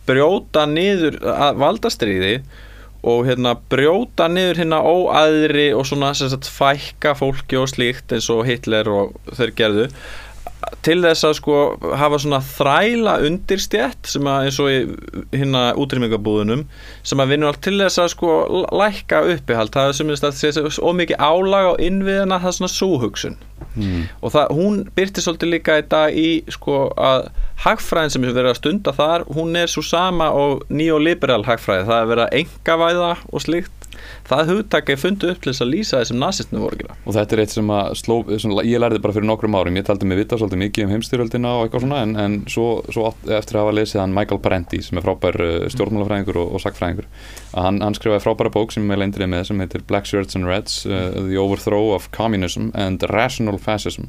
[0.09, 1.19] brjóta niður
[1.61, 2.39] valdastriði
[3.09, 8.29] og hérna brjóta niður hérna óæðri og svona sem sagt fækka fólki og slíkt eins
[8.33, 9.87] og Hitler og þeir gerðu
[10.83, 11.59] til þess að sko
[12.01, 14.79] hafa svona þræla undirstjætt sem að eins og í
[15.37, 16.65] hérna útrýmingabúðunum
[17.07, 18.33] sem að vinnur allt til þess að sko
[18.81, 23.39] lækka uppihald, það er sem að sé ómikið álag á innviðina það er svona súhugsun
[23.79, 24.09] Mm.
[24.23, 27.29] og það, hún byrti svolítið líka í dag í sko að
[27.65, 32.01] hagfræðin sem er verið að stunda þar hún er svo sama og neoliberal hagfræði, það
[32.03, 33.88] er verið að engavæða og slíkt,
[34.29, 37.37] það hugtak er fundið upp til þess að lýsa þessum nazistinu voru ekki og þetta
[37.37, 40.21] er eitt sem að sló, svona, ég lærði bara fyrir nokkrum árum, ég taldi mig
[40.21, 43.77] vita svolítið mikið um heimstyrjöldina og eitthvað svona en, en svo, svo eftir að hafa
[43.79, 47.09] lesið hann Michael Parenti sem er frábær uh, stjórnmálafræðingur og, og sagfræðingur
[47.53, 50.49] að hann, hann skrifaði frábæra bók sem ég leindir með sem heitir Black Shirts and
[50.49, 54.09] Reds uh, The Overthrow of Communism and Rational Fascism.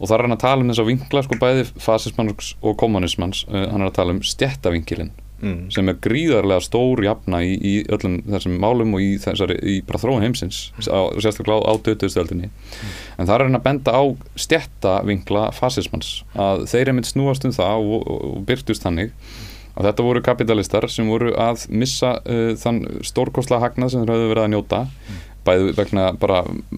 [0.00, 3.44] Og þar er hann að tala um þess að vinkla sko bæði fasismans og kommunismans
[3.50, 5.66] uh, hann er að tala um stjættavinkilinn Mm.
[5.68, 10.00] sem er gríðarlega stór jafna í, í öllum þessum málum og í þessari í bara
[10.00, 14.04] þróun heimsins á, sérstaklega á, á 2000-öldinni en það er hann að benda á
[14.40, 19.12] stjættavinkla fasismans að þeir er mynd snúast um það og, og, byrtust þannig
[19.76, 24.32] að þetta voru kapitalistar sem voru að missa uh, þann stórkostla hagnað sem þeir höfðu
[24.32, 24.82] verið að njóta
[25.46, 26.08] bæði vegna,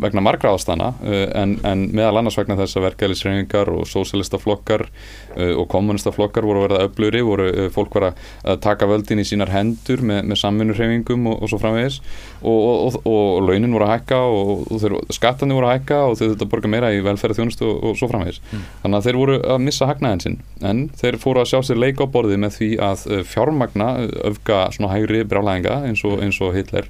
[0.05, 5.55] vegna margra ástana uh, en, en meðal annars vegna þess að verkefælisreiningar og sósélistaflokkar uh,
[5.55, 9.27] og kommunistaflokkar voru að verða öfluri, voru uh, fólk var að að taka völdin í
[9.27, 11.99] sínar hendur með, með samvinnurreifingum og, og svo framvegis.
[12.39, 14.77] Og, og, og, og launin voru að hækka og,
[15.15, 18.11] skattarnir voru að hækka og þeir þetta borga meira í velferð þjónustu og, og svo
[18.11, 18.41] framvegis.
[18.83, 20.39] Þannig að þeir voru að missa hagnaðin sinn
[20.69, 24.15] en þeir fóru að sjá sér leik á borði með því að uh, fjármagna uh,
[24.31, 26.89] öfga svona hægri brjálæðinga eins og, eins og Hitler.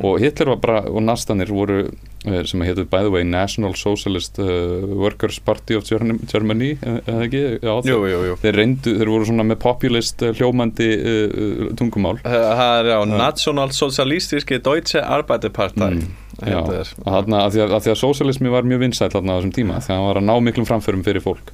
[0.00, 0.82] Og Hitler var bara
[1.16, 5.76] og nastanir voru uh, sem að hétu by the way National Socialist uh, Workers Party
[5.78, 7.42] of Germany, uh, eða ekki?
[7.64, 8.36] Já, Jú, jú, jú.
[8.42, 12.20] Þeir reyndu, þeir voru svona með populist hljómandi uh, tungumál.
[12.26, 16.04] Það er á National Socialistiske Deutsche Arbeiterpartei
[16.36, 16.58] Mm, Já,
[17.00, 19.92] þarna, að, því að, að því að sósialismi var mjög þarna á þessum tíma því
[19.92, 21.52] að hann var að ná miklum framförum fyrir fólk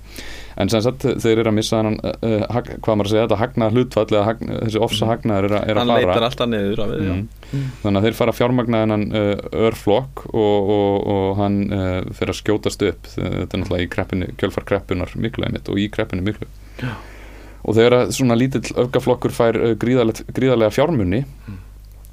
[0.57, 3.69] en sem sagt þeir eru að missa hann uh, hvað maður að segja, þetta hagna
[3.73, 7.05] hlutfall eða hagna, þessi ofsa hagnaður er, að- er Hann leitar fara alltaf niður við,
[7.07, 7.15] já.
[7.15, 7.71] mm.
[7.85, 9.33] þannig að þeir fara að fjármagna þennan uh,
[9.69, 14.31] örflokk og, og, og hann uh, fyrir að skjótast upp þetta er náttúrulega í kreppinu,
[14.41, 16.49] kjölfar kreppunar miklu einmitt og í kreppinu miklu
[16.83, 16.93] Já.
[17.63, 21.25] og þegar svona lítill öfgaflokkur fær gríðarlega, gríðarlega fjármunni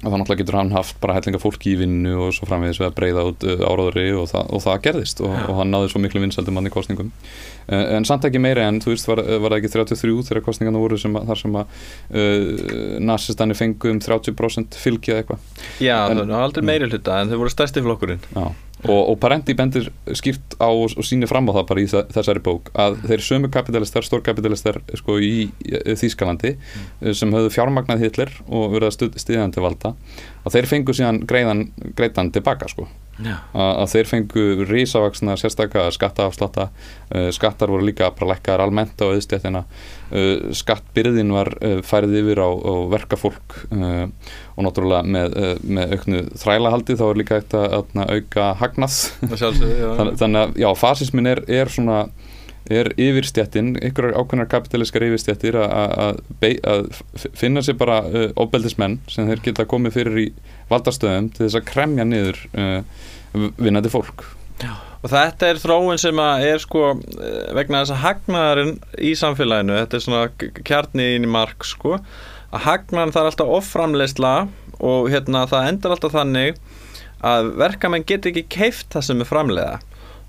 [0.00, 2.86] og það náttúrulega getur hann haft bara hellinga fólki í vinnu og svo framvegis við
[2.88, 6.22] að breyða út uh, áráðri og, og það gerðist og, og hann náði svo miklu
[6.24, 9.58] vinsaldum mann í kostningum uh, en samt ekki meira en þú veist var, var það
[9.60, 11.76] ekki 33 þegar kostningarna voru sem þar sem að
[12.16, 15.44] uh, nasistani fengu um 30% fylgi eða eitthvað?
[15.84, 18.24] Já, En- það var aldrei meiri hluta en þau voru stærsti flokkurinn.
[18.32, 18.48] Já,
[18.86, 22.42] og, og Parenti bendir skýrt á og, og sýnir fram á það bara í þessari
[22.44, 25.50] bók að þeir sömu kapitalistar, stórkapitalistar sko í
[26.00, 26.54] Þýskalandi
[27.16, 29.94] sem höfðu fjármagnað Hitler og verið að stuð, stiðandi valda
[30.44, 31.68] að þeir fengu síðan greiðan,
[31.98, 32.88] greiðan tilbaka sko.
[33.20, 39.12] Að, að þeir fengu risavaksna sérstaka skattaafslátta uh, skattar voru líka bara lækkaðar almennt á
[39.12, 44.06] auðstjættina uh, skattbyrðin var uh, færið yfir á, á verkafólk uh,
[44.56, 48.98] og náttúrulega með, uh, með auknu þrælahaldi þá er líka eitt að, að auka hagnað.
[50.22, 52.06] Þannig að já, fasismin er, er svona
[52.70, 56.20] er yfirstjættin, ykkur ákveðnar kapitaliskar yfirstjættir að-
[57.36, 60.26] finna sér bara uh, óbeldismenn sem þeir geta komið fyrir í
[60.70, 62.82] valdastöðum til þess að kremja niður uh,
[63.58, 64.26] vinnandi fólk.
[65.00, 69.78] Og þetta er þróun sem að er sko eh, vegna þess að hagnaðarinn í samfélaginu,
[69.78, 71.94] þetta er svona k- kjarni inn í mark sko,
[72.52, 74.32] að hagnaðarinn er alltaf offramleysla
[74.84, 76.60] og hérna það endar alltaf þannig
[77.24, 79.78] að verkamenn get ekki keift það sem er framleiða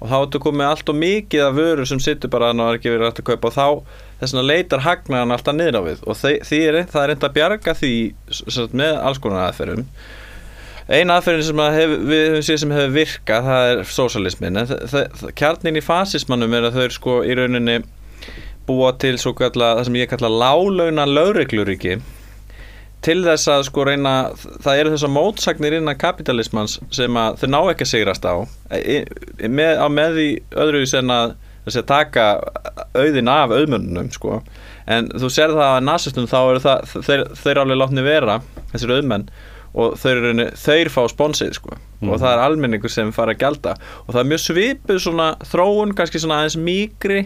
[0.02, 2.80] og þá ertu komið allt og mikið af vöru sem sittur bara að það er
[2.80, 3.52] ekki verið hægt að kaupa.
[3.52, 3.68] Og þá
[4.22, 6.02] þess vegna leitar hagnaðan alltaf niður á við.
[6.10, 7.94] Og því, er, það er reynd að bjarga því
[8.82, 9.86] með alls konar aðferðum.
[10.92, 14.72] Eina aðferðin sem að hef, við höfum séð sem hefur virkað það er sósalismin en
[15.40, 17.78] kjarnin í fasismannum er að þau sko í rauninni
[18.68, 22.00] búa til svo kalla, það sem ég kalla lálauna lögregluríki
[23.06, 24.16] til þess að sko reyna
[24.64, 28.36] það eru þessar mótsagnir innan kapitalismans sem að þau ná ekki að sigrast á
[28.78, 30.28] e- e- með, á með því
[30.66, 32.26] öðru sem að þessi að taka
[32.98, 34.42] auðin af auðmönnum sko.
[34.90, 38.38] en þú sér það að nasistum þá eru það, þeir, þeir alveg látni vera
[38.74, 39.28] þessir auðmenn
[39.72, 41.78] og þeir, þeir fá sponsið sko.
[42.02, 43.76] og það er almenningur sem fara að gjalda
[44.06, 47.22] og það er mjög svipuð svona þróun kannski svona aðeins mýgri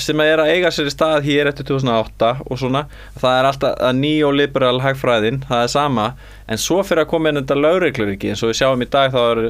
[0.00, 2.86] sem er að eiga sér í stað hér eftir 2008 og svona,
[3.20, 6.06] það er alltaf að neoliberal hagfræðin, það er sama
[6.48, 9.20] en svo fyrir að koma inn þetta lögregluriki eins og við sjáum í dag þá
[9.24, 9.42] er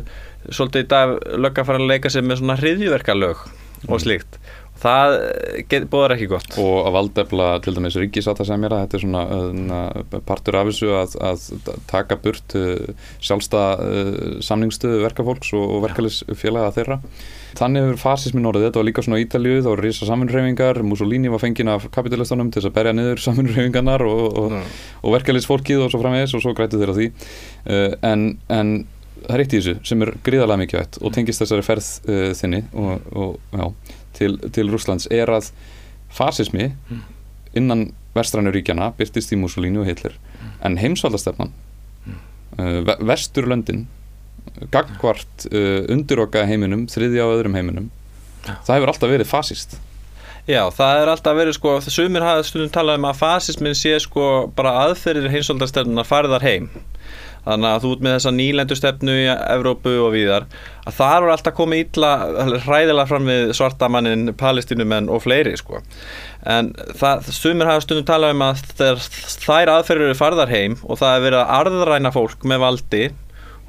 [0.51, 1.15] svolítið í dag
[1.45, 3.47] lögga fara að leika sér með svona hriðjuverkalög
[3.89, 4.41] og slíkt
[4.83, 5.15] það
[5.71, 6.57] get, bóðar ekki gott.
[6.61, 10.71] Og að valdefla til dæmis ríkisáta sem er að þetta er svona uh, partur af
[10.71, 16.99] þessu að, að taka burt uh, sjálfstæða uh, samningstöðu verkafólks og, og verkefélaga þeirra.
[17.59, 21.33] Þannig hefur fasismin orðið, þetta var líka svona á Ítalíu þá voru risa saminreyfingar, Mussolini
[21.33, 24.63] var fenginn af kapitalistunum til að berja niður saminreyfingarnar og, og, Já.
[25.03, 27.11] og verkefliðsfólkið og svo framvegis og svo grætu þeirra því.
[28.09, 28.73] En, en
[29.21, 31.91] það er eitt í þessu sem er gríðarlega mikið vett og tengist þessari ferð
[32.41, 33.69] þinni og, og, já,
[34.17, 35.51] til, til Rússlands er að
[36.13, 36.73] fasismi
[37.57, 40.17] innan vestrænu ríkjana byrtist í Mussolini og Hitler.
[40.65, 41.53] En heimsvaldastefnan
[42.59, 43.87] uh, vesturlöndin
[44.73, 47.89] gagvart uh, undiroka heiminum þriðja og öðrum heiminum
[48.43, 49.79] það hefur alltaf verið fasist
[50.43, 54.49] Já, það er alltaf verið sko, sumir hafa stundum talað um að fasismin sé sko
[54.57, 56.67] bara aðferðir heimsóldarstefnuna farðar heim
[57.47, 60.47] þannig að þú ert með þessa nýlendustefnu í Evrópu og víðar.
[60.87, 62.13] Að það er alltaf komið illa
[62.67, 65.83] hræðilega fram við svartamannin, palestinumenn og fleiri sko.
[66.43, 68.63] En það, sumir hafa stundum talað um að
[69.47, 73.05] þær aðferðir eru farðar heim og það er verið að arðræna fólk með valdi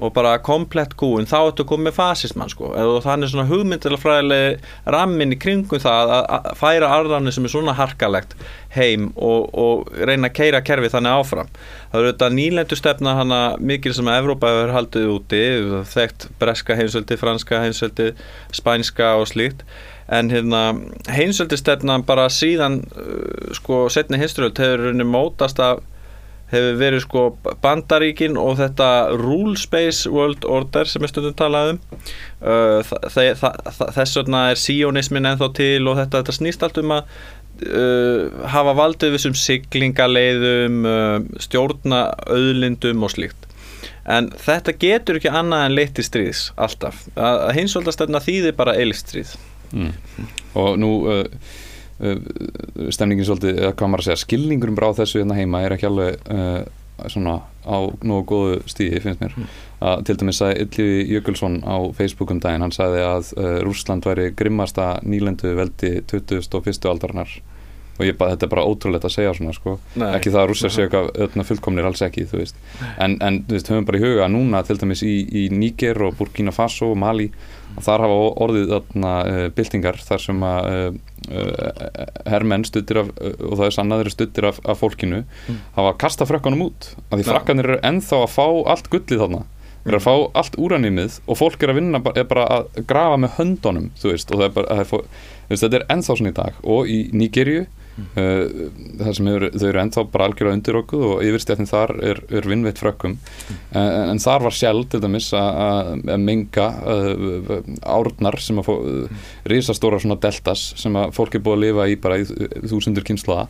[0.02, 2.72] og bara komplett kúin þá ertu komið fasismann sko.
[2.74, 4.56] Og þannig svona hugmyndilega fræðilegi
[4.90, 8.34] rammin í kringum það að, að færa arðanir sem er svona harkalegt
[8.74, 11.54] heim og, og reyna að keira kerfið þannig áfram.
[11.92, 15.42] Það eru þetta nýlendu stefna hana mikil sem að Evrópa hefur haldið úti
[15.94, 18.10] þekkt breska heimsöldi, franska heimsöldi
[18.54, 19.62] spænska og slíkt.
[20.12, 20.66] En hérna
[21.08, 25.84] heimsöldi stefna bara síðan uh, sko setni hinsturöld hefur rauninni mótast af
[26.54, 27.24] hefur verið sko
[27.64, 28.88] bandaríkin og þetta
[29.20, 31.80] rule space world order sem er stundum talað um.
[32.44, 37.08] Uh, þess vegna er sionismin ennþá til og þetta, þetta snýst allt um að
[37.62, 43.50] uh, hafa valdið við sem siglingaleiðum uh, stjórna auðlindum og slíkt.
[44.04, 48.74] En þetta getur ekki annað en leitt í stríðs alltaf, að, að hinsvöldastefna þýðir bara
[48.76, 49.32] eilstríð
[49.72, 49.92] mm.
[50.60, 51.22] og nú uh,
[51.98, 55.88] stemningin svolítið, eða hvað maður að segja skilningurum bara á þessu hérna heima er ekki
[55.88, 56.64] alveg uh,
[57.10, 59.34] svona á nógu góðu stíði finnst mér.
[59.84, 64.06] Að til dæmis að Ylvi Jökulsson á Facebook um daginn, hann sagði að uh, Rússland
[64.06, 66.88] væri grimmasta nýlendu veldi 21.
[66.90, 67.34] aldarinnar.
[67.94, 70.72] Og ég bara, þetta er bara ótrúlegt að segja svona sko, ekki það að rússar
[70.74, 72.56] séu eitthvað öðna fullkomnir alls ekki, þú veist.
[72.98, 76.02] En, en þú veist, höfum bara í huga að núna til dæmis í, í Níger
[76.08, 77.28] og Burkina Faso og Mali
[77.74, 80.98] og þar hafa orðið þarna uh, byltingar þar sem að uh,
[81.30, 85.24] uh, hermenn stuttir af og það er sannaður stuttir af, af fólkinu
[85.76, 86.92] hafa kastað frakkanum út.
[87.10, 87.30] Af því Já.
[87.32, 89.44] frakkanir eru ennþá að fá allt gullið þarna.
[89.84, 93.34] Eru að fá allt úranýmið og fólk er að vinna er bara að grafa með
[93.38, 95.08] höndunum þú veist, og það er bara, það er,
[95.50, 96.60] veist, þetta er ennþá svona í dag.
[96.76, 98.68] Og í Nígerju uh,
[99.00, 102.80] þar sem eru, þau eru ennþá bara algjörlega undirokkuð og yfirstjættin þar er, er vinnveitt
[102.82, 103.16] frökkum
[103.72, 107.56] en, en þar var sjálf til dæmis að- menga uh,
[107.96, 111.98] árnar sem að uh, risastóra svona deltas sem að fólk er búið að lifa í
[112.04, 112.28] bara í
[112.70, 113.48] þúsundur kynnslaða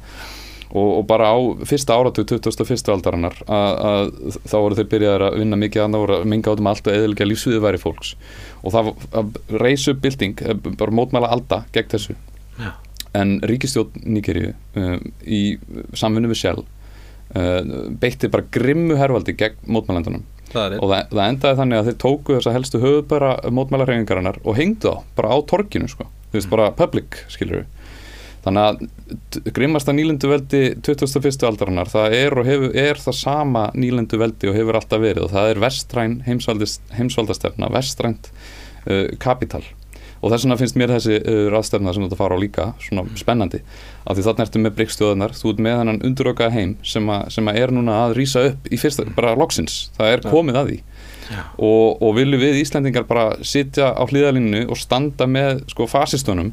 [0.75, 1.39] og, og bara á
[1.71, 2.81] fyrsta áratug 21.
[2.91, 4.09] aldarinnar að,
[4.49, 6.97] þá voru þeir byrjaðir að vinna mikið að það voru að menga átum allt og
[6.97, 8.15] eðilega lífsviði væri fólks
[8.65, 8.89] og það
[9.21, 12.17] að reysu bylting, eh, bara mótmæla alda gegn þessu
[12.59, 12.73] Já.
[13.15, 15.43] En ríkistjórn Nígeríu um, í
[15.97, 17.61] samvinnu við Shell uh,
[18.01, 20.25] beitti bara grimmu hervaldi gegn mótmælendunum.
[20.55, 24.93] Það og það, það endaði þannig að þeir tóku þessa helstu höfubara mótmælarhefingarinnar og hengdu
[24.93, 27.73] þá bara á torkinu sko, þú veist bara public skilur við
[28.45, 31.47] þannig að grimmasta nýlendu veldi 21.
[31.49, 35.25] aldarinnar það er hefur, er það sama nýlendu veldi og hefur alltaf verið.
[35.27, 38.29] Og það er vestræn heimsvaldastefna vestrænt
[38.85, 39.65] uh, kapital
[40.25, 42.67] og þess vegna finnst mér þessi uh, ráðstefna sem þú ert að fara á líka
[42.81, 43.61] svona spennandi.
[44.09, 47.53] Af því þarna ertu með bryggstöðunar þú ert með hennan undurökaða heim sem, a, sem
[47.53, 50.83] að er núna að rýsa upp í fyrsta, bara loksins, það er komið að því.
[51.57, 56.53] Og, og viljum við Íslendingar bara sitja á hlýðalínu og standa með sko fasistunum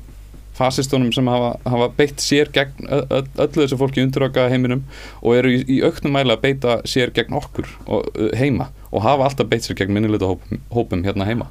[0.62, 4.84] fasistunum sem hafa, hafa beitt sér gegn öllu þessu fólki unduröka heiminum
[5.22, 9.30] og eru í, í auknum mæli að beita sér gegn okkur og, heima og hafa
[9.30, 11.50] alltaf beitt sér gegn minnilegta hópum, hópum hérna heima.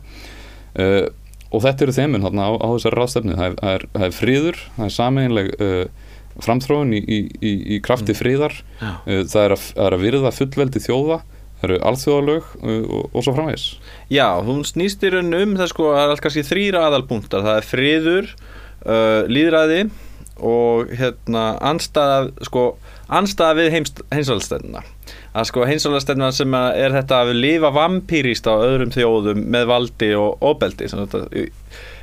[0.70, 1.08] Uh,
[1.50, 4.16] og þetta eru þeimun hérna á, á þessari ráðstefni það er, það er, það er
[4.16, 6.08] friður, það er sameinleg uh,
[6.40, 8.54] framþróun í, í, í, í krafti friðar.
[8.80, 8.90] Já.
[8.90, 11.20] uh, það, er að, það er að virða fullveldi þjóða
[11.60, 13.66] það eru alþjóðalög uh, og, og svo framvegis.
[14.12, 17.68] Já, hún snýst í raun um það sko, það er kannski þrýra aðalpunktar, það er
[17.68, 18.30] friður,
[18.86, 19.82] uh, líðræði
[20.40, 22.64] og hérna anstæða sko,
[23.12, 24.84] anstæða við heimsvaldstæðina
[25.30, 30.42] að sko heimsvaldstæðina sem er þetta að lifa vampýrist á öðrum þjóðum með valdi og
[30.42, 30.90] óbeldi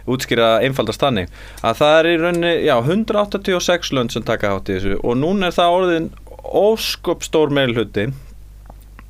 [0.07, 1.33] útskýra einfaldast þannig
[1.67, 5.49] að það er í rauninni, já, 186 lönd sem taka hátt í þessu og núna
[5.49, 6.07] er það orðin
[6.47, 8.07] ósköp stór meilhutti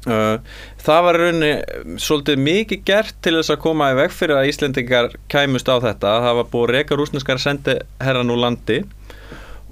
[0.08, 0.38] Uh,
[0.80, 4.52] það var í rauninni svolítið mikið gert til þess að koma í veg fyrir að
[4.54, 6.14] Íslendingar kæmust á þetta.
[6.24, 8.78] Það var búið reyka rúsneskar sendi herran úr landi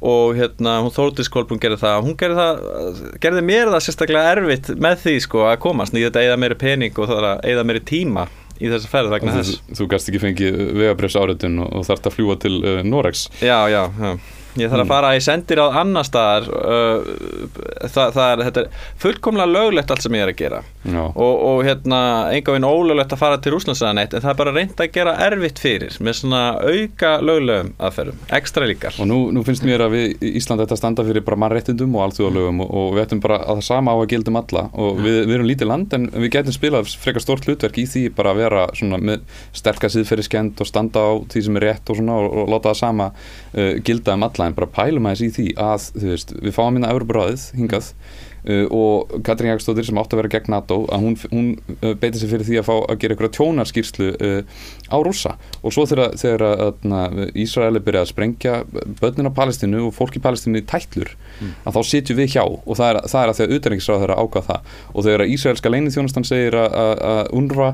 [0.02, 2.00] og hérna hún Þórdís Kolbrún gerði það.
[2.06, 5.96] Hún gerði, það, gerði mér það sérstaklega erfitt með því sko að komast.
[5.96, 9.36] Nýtt að eigða meiri pening og það að eigða meiri tíma í þessa ferð vegna
[9.36, 9.78] þú, þess.
[9.80, 13.28] þú gast ekki fengið vegabrefs áriðun og, og þarft að fljúa til uh, Noregs.
[13.44, 14.14] Já, já, já.
[14.56, 17.08] Ég þarf að fara í sendir á annar staðar uh,
[17.92, 20.62] það, það er, þetta er fullkomlega löglegt allt sem ég er að gera.
[20.86, 22.00] Og, og hérna,
[22.36, 25.16] enga veginn ólöglegt að fara til Rúslandsæðan eitt en það er bara reynd að gera
[25.26, 29.00] erfitt fyrir með svona auka löglegum aðferðum, ekstra líkar.
[29.02, 32.06] Og nú, nú finnst mér að við í Ísland þetta standa fyrir bara mannréttindum og
[32.08, 34.66] alþjóðalögum og, og við ættum bara að það sama á að gildum alla.
[34.72, 38.06] Og við, við erum lítið land en við getum spilað frekar stórt hlutverk í því
[38.16, 39.26] bara að vera svona með
[39.56, 42.82] sterka síðferðiskend og standa á því sem er rétt og svona og, og láta það
[42.82, 46.76] sama uh, gilda um alla en bara pælum aðeins í því að veist, við fáum
[46.76, 47.92] minna Európaráðið hingað
[48.46, 51.48] Uh, og Katrín Jagstóttir sem átt að vera gegn NATO að hún, hún
[51.80, 55.34] uh, beiti sig fyrir því að fá að gera einhverja tjónarskýrslu uh, á rússa.
[55.66, 58.60] Og svo þegar, þegar að Ísraeli byrja að sprengja
[59.02, 61.16] börnin á Palestínu og fólk í Palestínu í tætlur
[61.66, 62.44] að þá sitjum við hjá.
[62.46, 64.76] Og það er, það er að því að utenriksráð þeirra ákvað það.
[64.94, 67.72] Og þegar að Ísraelska leinithjónustan segir að, að, að UNRWA,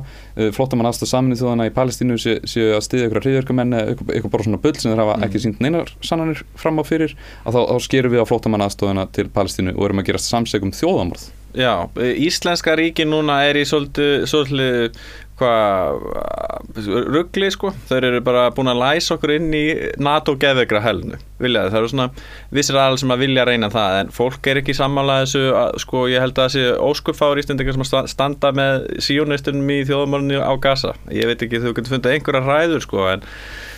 [0.56, 4.34] flottamann aðstæð saminnið þjóðana í Palestínu sé, sé að stiðja einhverja hriðverkamenn eða eitthvað, eitthvað
[4.38, 7.62] bara svona bull sem þeir hafa ekki sínt neinar sannanir fram á fyrir að þá,
[7.68, 10.32] þá skerum við á flottamann aðstöðuna til Palestínu og erum að gerast
[10.62, 15.02] samsegum þjóðamorð Já, Íslenska ríki núna er í svolítið, svolítið
[17.12, 19.64] ruggli sko, þau eru bara búin að læsa okkur inn í
[20.02, 22.08] NATO geðvegra helnu, viljaði, það eru svona
[22.56, 26.04] vissir aðal sem að vilja reyna það en fólk er ekki sammála þessu, að, sko
[26.12, 30.40] ég held að það sé óskupfáður ístendingar sem að sta- standa með síjónistunum í þjóðamorðinu
[30.46, 33.26] á Gaza, ég veit ekki þú getur fundið einhverja ræður sko en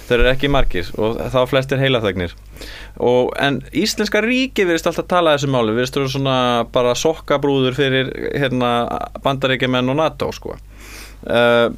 [0.07, 2.35] þeir eru ekki margir og þá flestir heilaþegnir.
[3.01, 6.37] Og, en Íslenska ríki verðist alltaf tala þessu máli verðist vera svona
[6.73, 8.73] bara sokkabrúður fyrir hérna,
[9.25, 10.57] bandaríkjumenn og NATO sko.
[11.23, 11.71] Uh,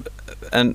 [0.55, 0.73] en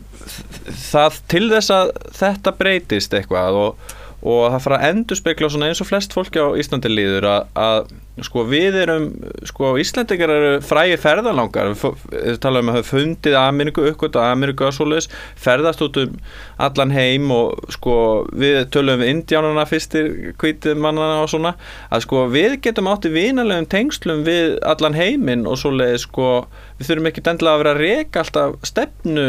[0.90, 5.80] það til þess að þetta breytist eitthvað og, og það fara að endurspegla svona eins
[5.80, 7.92] og flest fólki á Íslandi líður að, að
[8.26, 9.04] sko við erum
[9.48, 11.70] sko Íslandingar eru frægir ferðalangar.
[11.72, 15.08] Við fó- við tala um að hafa fundið Ameríku uppgöt að Ameríku að svoleiðis
[15.40, 16.18] ferðast út um
[16.66, 17.94] allan heim og sko
[18.36, 20.10] við tölum við indjánuna fyrstir
[20.42, 21.54] kvítið mannana og svona.
[21.88, 26.42] Að sko við getum átti vinalegum tengslum við allan heiminn og svoleiðis sko
[26.76, 29.26] við þurfum ekki endilega að vera að reka alltaf stefnu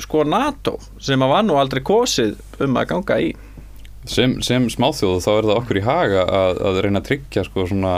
[0.00, 3.34] sko NATO sem að var nú aldrei kosið um að ganga í
[4.10, 7.66] sem, sem smáþjóð þá er það okkur í haga að, að reyna að tryggja sko
[7.70, 7.94] svona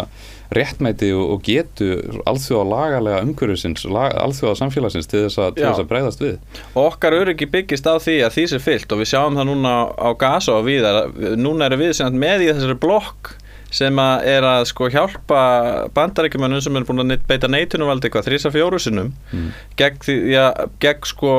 [0.53, 1.87] réttmæti og, og getu
[2.29, 6.35] alþjóða lagalega umhverfisins, lag, alþjóða samfélagsins til þess, að, til þess að breyðast við.
[6.75, 9.73] og okkar öryggi byggist á því að því sé fyllt og við sjáum það núna
[9.97, 10.85] á Gaza og við
[11.41, 13.33] núna erum við með í þessari blokk
[13.73, 15.43] sem að er að sko hjálpa
[15.97, 19.15] bandarækjumannum sem er búin að neitt- beita neitunumvaldi eitthvað þrísa fjóru sinnum
[19.81, 20.51] gegn, ja,
[20.85, 21.33] gegn sko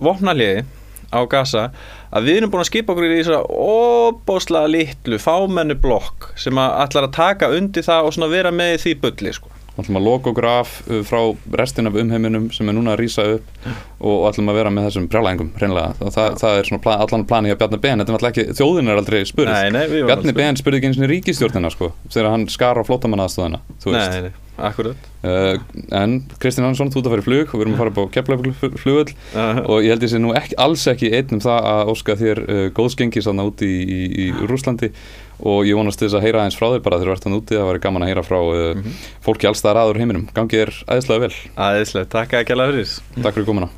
[0.00, 0.64] vopnaliði
[1.12, 1.68] á Gaza
[2.08, 6.76] að við erum búin að skipa okkur í þessara óbóslega litlu fámennu blokk sem að
[6.84, 10.30] ætlar að taka undir það og vera með því bulli sko Þá ætlum að loka
[10.32, 11.20] okkur af uh, frá
[11.60, 13.68] restin af umheiminum sem er núna að rýsa upp
[14.00, 15.92] og, ætlum að vera með þessum brjálæðingum hreinlega.
[16.16, 18.90] Það, það, er svona plan, allan plani hjá Bjarni Ben, þetta er alltaf ekki, þjóðin
[18.90, 19.78] er aldrei spurð.
[20.10, 24.18] Bjarni Ben spurði ekki eins og ríkistjórnina sko, þegar hann skar á flótamannaðstöðina, þú veist.
[24.18, 25.56] Nei, nei, akkurat Uh,
[25.98, 27.96] en Kristinn Hansson, þú ert að fara í flug og við erum að fara upp
[27.98, 29.64] á Aha.
[29.66, 32.40] og ég held ég sé nú ekki, alls ekki einn um það að óska þér
[32.44, 34.92] uh, góðsgengis þarna úti í, í, í Rúslandi
[35.38, 37.58] og ég vonast þess að heyra aðeins frá þér bara þegar þú ert þarna úti,
[37.58, 38.92] það væri gaman að heyra frá uh,
[39.24, 41.34] fólki alls staðar aður heiminum, gangið er æðislega vel.
[41.56, 42.94] Æðislega, takk að kjalla fyrir.
[43.18, 43.72] Takk fyrir komuna.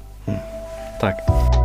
[1.01, 1.60] Takk